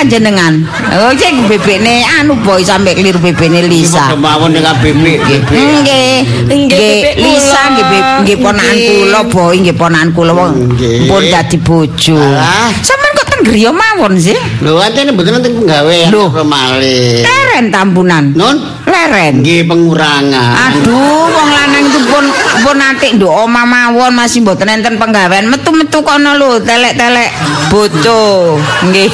[0.00, 0.54] mawon ta jenengan.
[0.96, 4.16] Oh, cek bebekne anu boy sampe keliru bebekne Lisa.
[4.16, 5.20] Mawon dengan bebek.
[5.52, 6.48] Nggih.
[6.48, 7.84] Nggih, Lisa nggih
[8.24, 10.52] nggih ponakan kula boy nggih ponakan kula wong
[11.08, 12.16] pun dadi bojo.
[12.16, 12.72] Alah.
[13.40, 14.36] Griya mawon sih?
[14.60, 16.28] Lho antene mboten penggawean Lho.
[16.28, 17.24] apa malih.
[17.24, 18.24] Leren tambunan.
[18.36, 19.40] Nun Leren.
[19.40, 20.76] nggih pengurangan.
[20.76, 22.24] Aduh, wong lanang itu pun
[22.60, 25.48] pun nanti nduk omah mawon masih mboten enten penggawean.
[25.48, 27.30] Metu-metu kono lho, telek-telek
[27.72, 28.60] boto.
[28.84, 29.08] Nggih.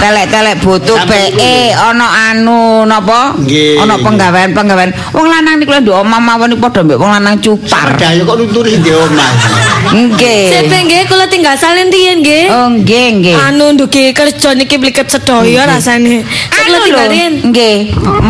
[0.00, 3.36] Telek-telek Sampai BE ana anu napa?
[3.36, 3.84] Nggih.
[3.84, 4.90] Ana penggawean-penggawean.
[5.12, 8.00] Wong lanang niku lho nduk omah mawon niku padha mbek wong lanang cupar.
[8.00, 9.30] Dayo kok nuturi di omah.
[9.92, 10.44] Nggih.
[10.56, 12.44] Sepe nggih kula tinggal salin riyen nggih.
[12.48, 13.36] Oh, nggih, nggih.
[13.36, 16.24] Anu ndugi kerja niki pliket sedaya rasane.
[16.48, 17.32] Kula tinggal riyen.
[17.52, 17.76] nggih,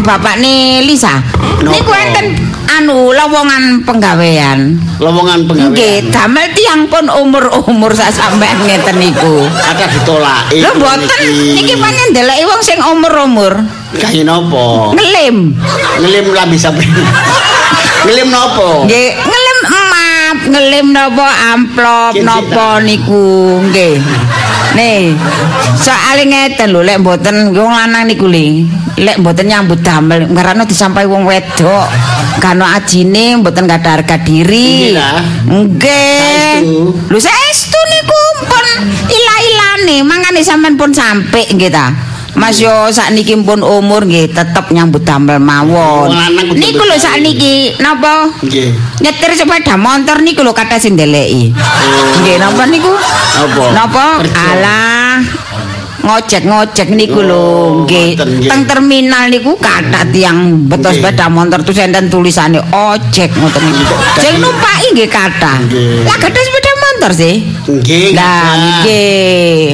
[0.02, 1.22] bapakne Lisa.
[1.60, 2.34] Niku enten
[2.66, 4.80] anu lowongan penggawean.
[4.98, 5.74] Lowongan penggawean.
[5.76, 9.44] Nggih, damel tiang pun umur-umur sak sampean ngeten niku.
[9.60, 10.64] Kata ditolaki.
[10.64, 11.22] Lho mboten
[11.60, 13.52] niki pancen ndeleki wong sing umur-umur
[14.00, 14.96] Kayak nopo?
[14.96, 15.52] ngelim.
[16.00, 16.86] Ngelim lambi sampe.
[18.06, 18.88] Ngelim nopo?
[18.88, 24.00] Nggih, ngelim emap, ngelim napa amplop Nggih, napa niku, nggih.
[24.70, 25.12] Nih,
[25.76, 28.62] soalnya ngeten lho, lek mboten wong lanang niku li,
[28.96, 31.90] lek mboten nyambut damel, ngarana disampai wong wedok,
[32.38, 34.94] kano ajine mboten gak harga diri.
[34.94, 35.18] Nggih lah.
[37.10, 38.64] Lho saestu niku pun
[39.08, 41.92] ila-ilane, mangane sampean pun sampe nggih ta.
[42.30, 46.14] Mas yo sakniki pun umur nggih tetep nyambut damel mawon.
[46.14, 48.30] Kudu Niku lho sakniki napa?
[48.46, 48.70] Nggih.
[49.02, 51.50] Nyetir sepeda motor niku lho kata sing ndeleki.
[52.22, 52.94] Nggih napa niku?
[53.34, 53.64] Apa?
[53.74, 54.06] Napa?
[54.22, 54.34] Kerja.
[54.46, 55.18] Alah.
[56.00, 58.16] Ngojek-ngojek niku lho, Oh, nggih.
[58.48, 61.02] Teng terminal niku kata tiang betul Nggih.
[61.04, 63.94] sepeda motor tuh enten tulisane ojek ngoten niku.
[64.16, 65.60] Sing numpaki nggih kata.
[66.08, 66.69] Lah gadah sepeda
[67.00, 67.40] motor sih.
[67.64, 68.12] Nggih.
[68.12, 68.56] Lah Kak.
[68.84, 69.72] nggih.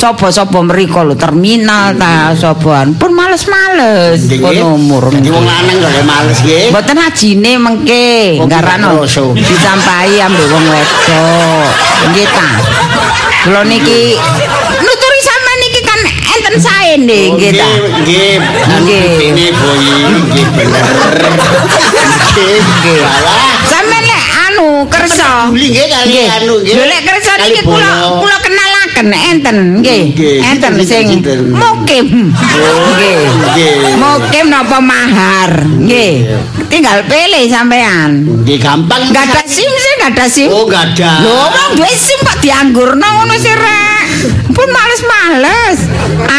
[0.00, 2.94] Coba-coba mriko lho terminal ta soban.
[2.94, 4.38] Pun males-males Nggih.
[4.38, 5.10] pun umur.
[5.10, 6.70] Jadi wong lanang kok ya males nggih.
[6.70, 9.34] Mboten ajine mengke, Oh, garano kroso.
[9.34, 11.68] disampahi ambek wong wedok.
[12.06, 12.46] Nggih ta.
[13.42, 14.14] Kula niki
[14.78, 17.68] nuturi sampean niki kan enten sae nggih, Oh, nggih ta.
[17.98, 18.32] Nggih.
[18.78, 19.04] Nggih.
[19.26, 19.84] Ini boy,
[20.30, 20.86] nggih bener.
[22.30, 22.56] Nggih.
[22.62, 23.00] Nggih.
[23.02, 23.58] Alah.
[23.66, 24.29] Sampeyan lek anu
[24.86, 25.50] kersa.
[25.50, 26.74] Nggih kali anu nggih.
[26.78, 27.90] Lho lek kersa niki kula
[28.22, 30.04] kula kenalaken enten nggih.
[30.40, 31.20] Enten sing
[31.52, 32.32] mukim.
[32.32, 33.18] Nggih.
[33.98, 35.66] Mukim napa mahar?
[35.66, 36.38] Nggih.
[36.70, 38.24] Tinggal pilih sampean.
[38.46, 39.10] Nggih gampang.
[39.10, 40.48] Enggak ada SIM sih, enggak ada SIM.
[40.54, 41.12] Oh, enggak ada.
[41.26, 43.52] Lho, wong duwe SIM kok dianggurno ngono sih.
[44.50, 45.78] Pun males-males.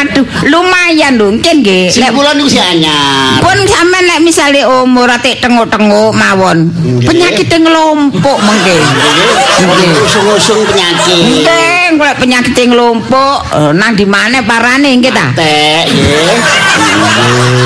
[0.01, 1.89] Aduh, lumayan lho, mungkin nggih.
[1.89, 3.39] Sing Lek kula niku si anyar.
[3.41, 6.69] pun sampean lek misale umur ate tenguk-tenguk mawon.
[6.69, 7.07] Nggih.
[7.07, 8.75] Penyakit ngelompok mengke.
[8.77, 10.03] Nggih.
[10.05, 11.23] Usung-usung penyakit.
[11.45, 11.70] Nggih,
[12.01, 15.37] golek penyakit ngelompok eh, nang di mana parane nggih ta?
[15.37, 16.33] Nggih.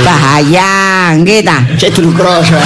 [0.04, 1.64] Bahaya, nggih ta?
[1.80, 2.60] Cek dulu kroso.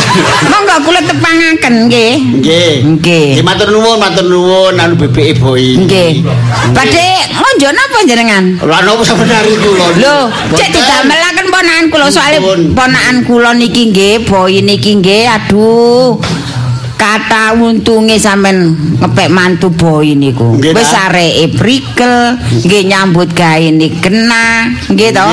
[0.50, 2.14] Monggo kula tepangaken nggih.
[2.42, 2.74] Nggih.
[2.98, 3.26] Nggih.
[3.38, 5.78] Nggih matur nuwun, matur nuwun anu BPI boy.
[5.86, 6.26] Nggih.
[6.74, 8.44] Badhe ngonjo napa jenengan?
[8.66, 9.88] Lah nopo sampeyan kula?
[10.02, 10.18] Lho,
[10.58, 12.74] cek didamelaken ponakan kula soalnya Ampun.
[12.74, 16.18] ponakan kula niki nggih, boy niki nggih, aduh.
[17.00, 20.60] Kata untunge sampean ngepek mantu boy niku.
[20.60, 22.36] Wis areke prikel,
[22.68, 25.28] nggih nyambut gawe ni kena, nggih to?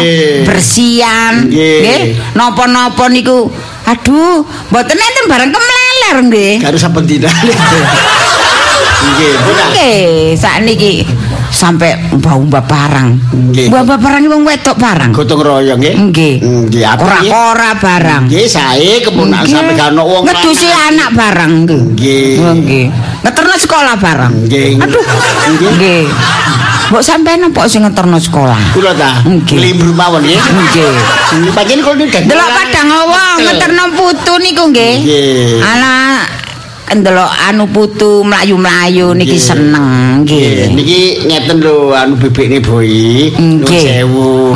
[0.47, 2.15] Bersihan, Nggih.
[2.39, 3.51] Napa-napa niku
[3.83, 6.55] aduh, mboten enten bareng kemleler nggih.
[6.63, 7.27] Karo saben dina.
[9.07, 9.35] Nggih.
[9.75, 11.03] Nggih, sakniki
[11.57, 13.09] sampai mbah-mbah barang.
[13.33, 13.73] Nggih.
[13.73, 15.11] Mbah-mbah barang iki wong wedok barang.
[15.17, 15.95] Gotong royong nggih.
[15.97, 16.35] Nggih.
[16.45, 17.33] Nggih, nggih.
[17.33, 18.23] Ora-ora barang.
[18.29, 19.57] Nggih, sae keponakan Nggih.
[19.57, 21.81] sampe gak ono wong ngedusi anak barang nggih.
[21.97, 22.29] Nggih.
[22.45, 22.87] Oh, Nggih.
[23.25, 24.33] Ngeterno sekolah barang.
[24.45, 24.71] Nggih.
[24.85, 25.05] Aduh.
[25.81, 26.05] Nggih.
[26.87, 28.61] Mbok sampean apa sing ngeterno sekolah?
[28.71, 29.25] Kula ta.
[29.27, 29.59] Nggih.
[29.59, 30.39] Libur mawon nggih.
[30.39, 30.93] Nggih.
[31.41, 34.95] Nggih, Pancen kula niku Delok padang wong ngeterno putu niku nggih.
[35.03, 35.67] Nggih.
[35.67, 36.36] Alah
[36.87, 39.43] ndelok anu putu mlayu-mlayu niki Nggih.
[39.43, 40.67] seneng Nggih, nggih.
[40.71, 42.87] niki ngeten lho anu bebekne boy.
[43.35, 43.85] Nuwun Nggih.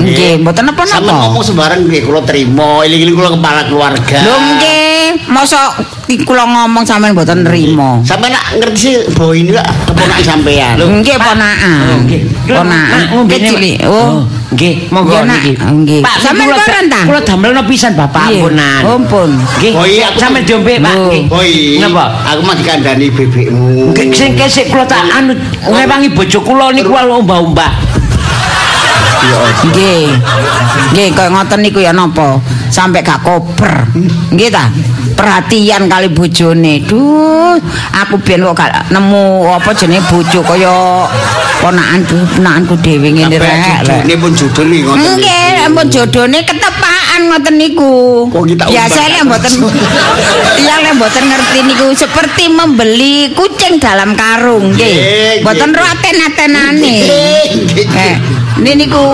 [0.06, 0.94] Nggih, mboten napa-napa.
[0.94, 4.18] Sampe ngomong sembarang nggih kula trima, iling-iling kula kepala keluarga.
[4.22, 5.70] Lho nggih, mosok
[6.06, 8.06] iki kula ngomong sampean mboten nrimo.
[8.06, 10.74] Sampeyan nak ngerti sih boy ini lah keponakan sampean.
[10.78, 12.06] Nggih ponakan.
[12.06, 12.20] nggih.
[12.46, 13.02] Ponakan.
[13.10, 13.58] Ngombe Kecil.
[13.90, 14.22] Oh.
[14.50, 15.54] Nggih, monggo niki.
[15.54, 16.00] Nggih.
[16.02, 17.00] Pak, Sampeyan kula koren ta?
[17.06, 18.42] Kula damelno pisan Bapak Iya.
[18.42, 18.82] ampunan.
[18.82, 19.30] Ampun.
[19.62, 19.72] Nggih.
[19.78, 20.94] Boy, aku- sampe diombe, Pak.
[21.06, 21.78] Nggih.
[21.78, 22.04] Napa?
[22.26, 23.94] aku mah dikandani bebekmu.
[23.94, 27.72] Nggih, sing kesik kula tak anu ngewangi bojo kula niku wae umbah-umbah.
[29.70, 30.18] Nggih.
[30.90, 32.42] Nggih, kaya ngoten niku ya napa?
[32.70, 33.90] Sampai gak koper.
[34.30, 34.70] Nggih ta?
[35.18, 36.86] Perhatian kali bojone.
[36.86, 37.58] Duh,
[37.92, 41.04] aku biyen kok gak nemu apa jenenge bojo kaya
[41.60, 44.06] ponakanku, ponakanku dhewe ngene rek.
[44.06, 45.10] Ini pun nih ngoten.
[45.18, 47.92] Nggih, ampun jodone ketepaan ngoten niku.
[48.70, 49.52] Biasa umbar lek mboten
[50.62, 55.42] Iya lek mboten ngerti niku seperti membeli kucing dalam karung Nggih, nggih.
[55.44, 55.78] Mboten nggih.
[55.78, 56.96] ro aten-atenane.
[57.90, 58.14] Eh,
[58.62, 59.04] ini niku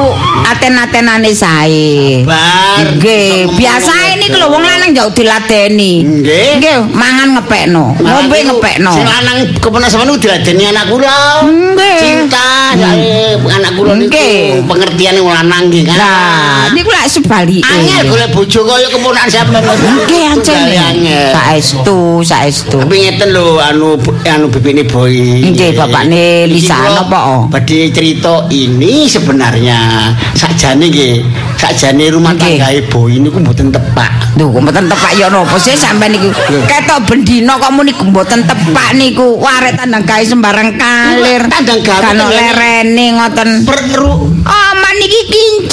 [0.47, 2.23] aten-atenane sae.
[2.23, 3.01] Bar.
[3.47, 6.03] Nggih, biasa niku lho wong lanang jauh diladeni.
[6.03, 6.59] Nggih.
[6.59, 8.93] Nggih, mangan ngepekno, ngombe ngepekno.
[8.93, 11.47] Sing lanang kepenak sampean niku diladeni anak kula.
[11.47, 11.99] Nggih.
[12.03, 14.19] Cinta saya anak kula niku
[14.67, 15.97] pengertian wong lanang nggih kan.
[15.97, 17.63] Lah, niku lak sebalike.
[17.63, 19.63] Angel golek bojo kaya keponakan sampean.
[19.63, 20.59] Nggih ancen.
[20.77, 21.31] Angel.
[21.31, 22.79] Saestu, saestu.
[22.83, 23.95] Tapi ngeten lho anu
[24.27, 25.15] anu bibine boy.
[25.47, 27.47] Nggih, bapakne Lisa napa?
[27.47, 31.15] Badhe cerita ini sebenarnya sakjane nggih,
[31.57, 34.37] sakjane rumah tanggae boy niku mboten tepak.
[34.37, 36.29] Kok mboten tepak ya napa sih sampean niku.
[36.69, 39.41] Ketok bendina kok muni mboten tepak niku.
[39.41, 41.43] Warek tandang gawe sembarang kalir.
[41.49, 43.49] Tandang gawe Kan lerene ngoten.
[43.65, 44.13] Perlu
[44.47, 44.66] Oh, niki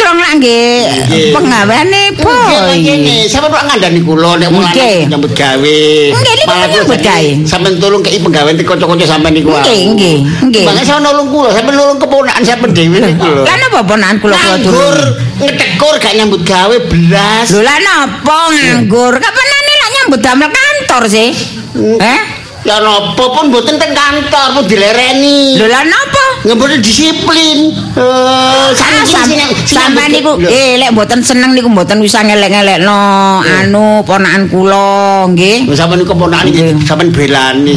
[0.03, 1.31] kinclong lah nggih.
[1.31, 2.75] Pengaweane boy.
[2.75, 5.79] Ngene, sampeyan kok ngandani kula nek wong lanang nyambut gawe.
[6.11, 7.31] Nggih, Malah nyambut gawe.
[7.47, 9.55] Sampeyan tolong kei penggawean te kanca-kanca sampeyan niku.
[9.55, 10.17] Nggih, nggih,
[10.51, 10.65] nggih.
[10.67, 13.43] Bangsa sampeyan nolong kula, sampeyan nolong keponakan sampeyan dhewe niku lho.
[13.47, 14.97] Lah napa ponakan kula kula turun?
[15.33, 17.47] ngetekur gak nyambut gawe belas.
[17.47, 19.13] Lho lah napa nganggur?
[19.23, 21.31] Kapanane lak nyambut damel kantor sih?
[21.79, 22.21] Eh?
[22.63, 25.59] Ya napa pun mboten teng kantor, pun dilereni.
[25.59, 26.47] Lho lah napa?
[26.47, 27.75] Ngemboten disiplin.
[27.91, 30.47] Eh, saking Sam- sing sing sampean niku Lho.
[30.47, 32.99] eh lek mboten seneng niku mboten usah ngelek-ngelekno
[33.43, 35.67] anu ponakan kula nggih.
[35.67, 36.87] Lho, sampeyan niku iki Nggih.
[36.87, 37.75] sampeyan belani.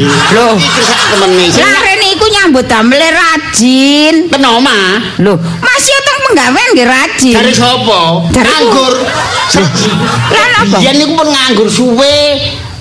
[1.11, 4.15] Temene sing Lah rene iku nyambut damel rajin.
[4.31, 5.19] ten omah.
[5.19, 7.35] Lho, masih teng penggawean nggih rajin.
[7.35, 8.23] Dari sapa?
[8.31, 8.95] Nganggur.
[10.31, 10.77] Lah napa?
[10.79, 12.19] Yen niku pun nganggur suwe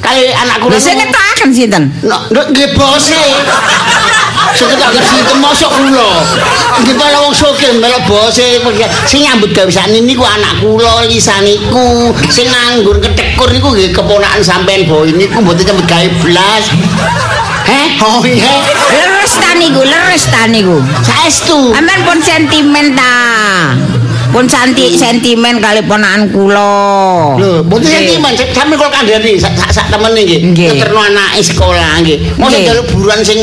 [0.05, 0.77] kali anak kula.
[0.77, 1.83] Lho sing ngetokaken sinten?
[2.05, 3.23] Nduk nggih bose.
[4.53, 6.11] Sing tak sinten mosok kula.
[6.85, 8.61] Nggih malah wong sokil melok bose
[9.09, 12.13] sing nyambut gawe sakniki niku anak kula Lisa niku.
[12.29, 16.65] Sing nganggur ketekur niku nggih keponakan sampean boy niku mboten nyambut gawe blas.
[17.65, 18.61] Heh, oh iya.
[18.93, 20.85] Leres ta niku, leres ta niku.
[21.01, 21.73] Saestu.
[21.73, 23.13] Aman pun sentimen ta.
[24.35, 27.39] Pun santi sentimen kali ponakan kula.
[27.39, 30.51] Lho, mboten sentimen, sampe kula kandhani sak sak nggih.
[30.51, 30.75] Nggih.
[30.75, 32.35] Ngeterno anake sekolah nggih.
[32.35, 33.39] Mosok njaluk buruan sing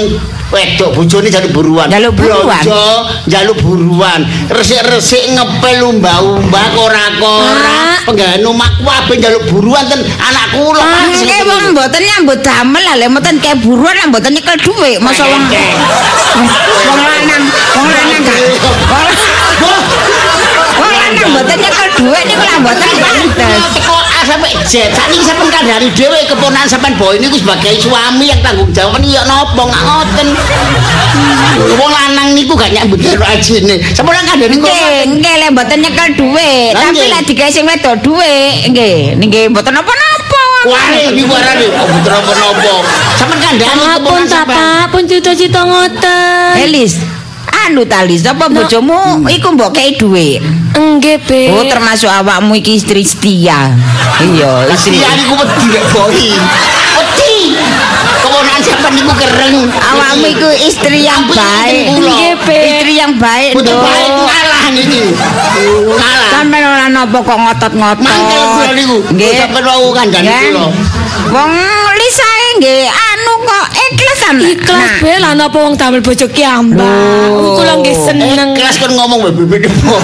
[0.53, 1.89] wedok bojone njaluk buruan.
[1.89, 2.61] Njaluk buruan?
[2.61, 4.21] Blonjo, njaluk buruan.
[4.53, 8.05] Resik-resik ngepel umba-umba kora-kora.
[8.05, 11.09] Penggawean omah kabeh njaluk buruan ten anak kula.
[11.09, 15.01] Nggih wong mboten nyambut damel lek mboten kayak buruan lah mboten nyekel dhuwit.
[15.01, 15.41] Masa wong
[16.85, 17.45] wong lanang,
[17.81, 18.37] wong lanang gak.
[21.13, 23.61] Lanang mboten nyekel dhuwit niku lah mboten pantes.
[23.77, 24.73] Teko sampai Z.
[24.97, 29.23] Sakniki sampean kandhani dhewe keponakan sampean boy niku sebagai suami yang tanggung jawab niku ya
[29.29, 30.29] napa nggak ngoten.
[31.77, 33.77] Wong lanang niku gak nyambut gawe ajine.
[33.93, 39.19] Sampeyan kandhani kok Nggih, lek mboten nyekel dhuwit, tapi lek digawe sing wedok dhuwit, nggih,
[39.21, 40.45] nggih mboten napa-napa.
[40.63, 42.75] Wah, iki warane kok bener apa-apa.
[43.19, 44.57] Sampeyan kandhani Ampun keponakan ta, sampean.
[44.57, 46.55] Pak, pun cita-cita ngoten.
[46.63, 47.03] Elis,
[47.67, 50.41] anu talis apa bojomu iku mbok kei dhuwit?
[51.03, 51.51] Nggih, Be.
[51.51, 53.75] Oh, termasuk awakmu iki istri setia.
[54.23, 55.03] Iya, istri.
[55.03, 56.15] Istri niku wedi rek boy.
[56.95, 57.35] Wedi.
[58.23, 59.67] Keponakan sampean niku kereng.
[59.67, 61.99] Awakmu iku istri yang baik.
[61.99, 62.55] Nggih, Be.
[62.55, 63.83] Istri yang baik, Betul Nduk.
[63.83, 65.03] baik ngalah niki.
[65.91, 66.31] Ngalah.
[66.31, 68.07] Sampeyan ora napa kok ngotot-ngotot.
[68.07, 68.97] Mangkel kula niku.
[69.11, 69.35] Nggih.
[69.43, 70.51] Sampeyan wau kandhani Nggih.
[70.55, 70.67] kula.
[71.23, 71.53] Wong
[71.99, 74.37] lisae nggih anu kok ikhlas kan.
[74.39, 77.27] Ikhlas Nah, be lah napa wong damel bojo ki ambak.
[77.31, 77.59] Loh.
[77.59, 78.55] Kula nggih seneng.
[78.55, 79.99] Eh, kelas kan ngomong bibit boy.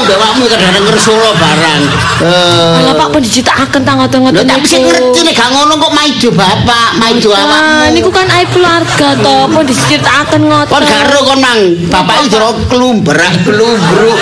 [0.00, 1.82] Kok ngomong mbek awakmu kadang-kadang ngersula barang.
[2.24, 2.80] Eh.
[2.88, 4.48] Lah Pak pun dicitaken ta ngoten-ngoten.
[4.48, 7.92] Tapi sing ngerti nek gak ngono kok maido bapak, maido Ah, awakmu.
[7.92, 10.72] niku kan aib keluarga to, pun dicitaken ngoten.
[10.72, 11.60] Kon gak kon mang,
[11.92, 14.20] bapak iki jero klumbrak klumbruk.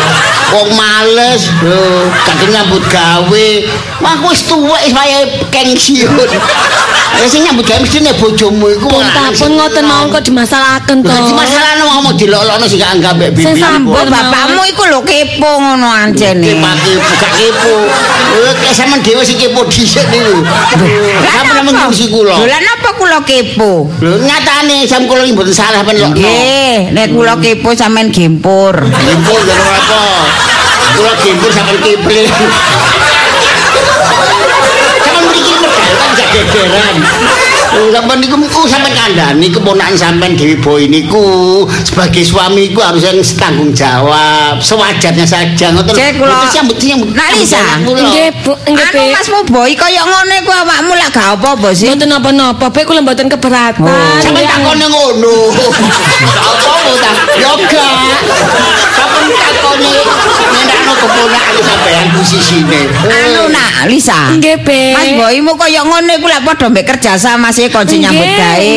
[0.48, 3.48] Wong males, lho, kadang nyambut gawe.
[4.00, 6.08] Wah, wis tuwek wis wayahe pensiun.
[7.20, 9.04] Ya sing nyambut gawe mesti nek bojomu iku Pun
[9.54, 11.08] ngoten mawon kok dimasalahaken to.
[11.08, 13.60] Jadi masalah ngomong dilolokno sing gak anggap mbek Sing bibi.
[13.60, 14.08] sambut.
[14.08, 16.48] Bapakmu iku lho kepo ngono ancene.
[16.48, 17.74] Kepake buka kepo.
[18.48, 20.40] Eh, sampean dhewe sing kepo dhisik niku.
[21.28, 21.62] Sampeyan apa?
[21.68, 22.34] mengurus kula.
[22.40, 23.92] Dolan apa kula kepo?
[24.00, 26.00] Lho nyatane sam kula iki mboten salah ben.
[26.00, 28.72] Nggih, nek kula kepo sampean gempur.
[28.80, 30.00] Gimpur karo apa?
[30.96, 32.24] Kula gimpur sampean kiple.
[34.98, 37.47] Sampeyan mriki medal kan gak
[37.78, 43.06] Oh, Sampeyan niku niku sampeyan kandhani keponakan sampeyan Dewi Boy niku sebagai suami iku harus
[43.06, 45.94] yang tanggung jawab sewajarnya saja ngoten.
[45.94, 46.50] Cek kula.
[46.50, 47.14] Sambut sambut.
[47.14, 47.62] Nak, Lisa.
[47.86, 49.14] Nggih, Bu, nggih, Anu Be.
[49.14, 51.94] Masmu boy kaya ngono iku awakmu lak gak apa-apa sih.
[51.94, 53.86] Mboten napa-napa, Be kula mboten keberatan.
[54.18, 55.34] Sampeyan Nggih, takone ngono.
[56.34, 57.14] Apa mau tak?
[57.38, 57.88] Yoga.
[58.90, 59.90] Sampeyan takone
[60.50, 62.80] ngendakno keponakan sampeyan posisine.
[63.06, 64.34] Anu nak Lisa.
[64.34, 64.82] Nggih, Be.
[64.98, 68.76] Mas boymu kaya ngono iku lak padha mbek kerja sama sih kon nyambut gawe.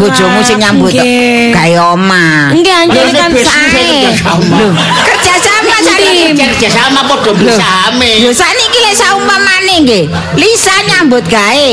[0.00, 2.52] Bojomu sing nyambut gawe omah.
[2.54, 4.10] Nggih, anjene kan sae.
[4.10, 4.66] Lho,
[5.06, 6.34] kerja sama saiki.
[6.36, 8.10] kerja sama padha bersame.
[8.24, 10.04] Lho sakniki lek saumpamane nggih,
[10.36, 11.72] Lisa nyambut gawe.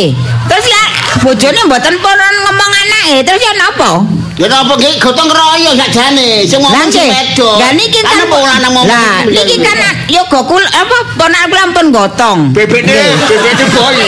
[0.49, 0.89] Terus lek
[1.23, 4.03] bojone mboten pun ngomong anake, terus ya napa?
[4.41, 6.49] Ya napa nggih gotong royong sakjane.
[6.49, 7.61] Sing ngomong sing wedok.
[7.61, 8.89] Lah niki kan Ana apa lanang ngomong.
[8.89, 9.77] Lah niki kan
[10.09, 12.39] yo gokul apa ponak kula ampun gotong.
[12.49, 12.89] BBD,
[13.29, 14.01] BBD boy.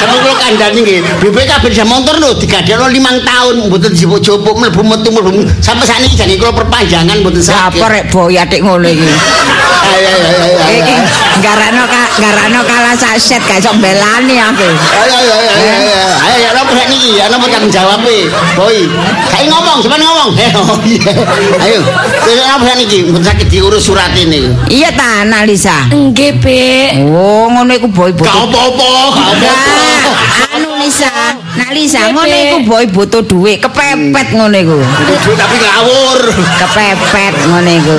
[0.00, 1.00] Sampe kula kandhani nggih.
[1.20, 5.30] BBD kabeh bisa motor lho digadekno 5 tahun mboten dijupuk-jupuk mlebu metu mlebu.
[5.60, 7.76] Sampai sakniki jane kula perpanjangan mboten saged.
[7.76, 9.04] apa rek boy adik ngono iki.
[9.84, 10.64] Ayo ayo ayo.
[10.80, 10.94] Iki
[11.44, 14.64] garano ka, garano kalah saset gak iso belani aku.
[14.64, 16.36] Ayo ayo ayo ayo.
[16.40, 17.20] Ya napa sak niki?
[17.20, 18.32] Ya napa tanggung jawab e?
[18.56, 18.88] Boy.
[19.28, 20.30] Kayak ngomong, sampean ngomong.
[20.54, 21.10] Oh, iya.
[21.58, 21.80] Ayo.
[22.22, 22.98] Terus napa sak niki?
[23.18, 24.46] Saged diurus surat ini.
[24.70, 25.90] Iya ta Analisa.
[25.90, 26.94] Nggih, Be.
[27.04, 28.30] Oh, ngono iku boy Gak butuh.
[28.30, 29.50] apa-apa, gak apa-apa.
[30.14, 31.10] Nah, anu Lisa,
[31.56, 32.12] nah Lisa, Bebe.
[32.14, 34.78] ngono iku boy butuh duit, kepepet ngono iku.
[34.78, 36.20] Duit tapi ngawur.
[36.56, 37.96] Kepepet ngono iku.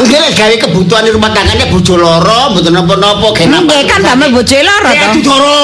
[0.00, 4.56] Nggih lek gawe kebutuhan rumah tanggane bojo loro, mboten napa-napa gawe Nggih kan damel bojo
[4.56, 5.20] loro Ya to.
[5.20, 5.60] dudoro.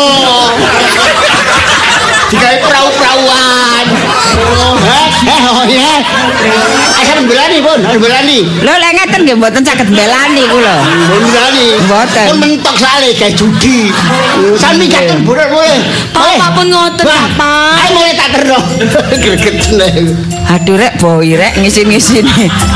[2.30, 3.59] Digawe perahu-perahuan.
[7.00, 8.38] Asal belani, Bun, asal belani.
[8.62, 10.76] Lho lek ngeten nggih mboten saged belani kula.
[11.10, 11.66] Bun belani.
[11.86, 12.26] Mboten.
[12.30, 13.90] Pun mentok sale gawe judi.
[14.56, 15.78] Sami katon boleh boleh.
[16.14, 17.74] Bapak pun ngoten, Bapak.
[17.80, 18.58] Ayo mulai tak terno.
[19.22, 19.56] Greget
[20.50, 22.26] Aduh rek boy rek ngisin-ngisin.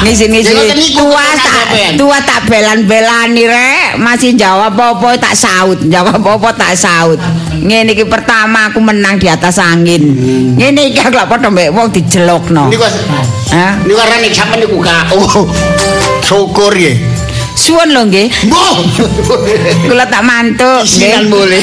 [0.06, 0.54] Ngisin-ngisin.
[0.54, 1.64] Ya, ngoten niku, Tua tak
[1.98, 3.88] tua tak belan-belani rek.
[3.98, 7.18] Masih jawab apa-apa tak saut, jawab apa-apa tak saut.
[7.64, 10.04] ngene iki pertama aku menang di atas angin.
[10.04, 10.60] Hmm.
[10.60, 12.68] ngene iki aku lak padha mbek wong dijelokno.
[12.68, 12.84] Niku
[13.56, 13.80] ha?
[13.80, 15.48] Niku arane sampean niku ka oh
[16.20, 17.00] syukur nggih.
[17.56, 18.28] Suwon lho nggih.
[18.52, 18.76] Mbuh
[19.88, 21.24] kula tak mantuk nggih.
[21.32, 21.62] Boleh.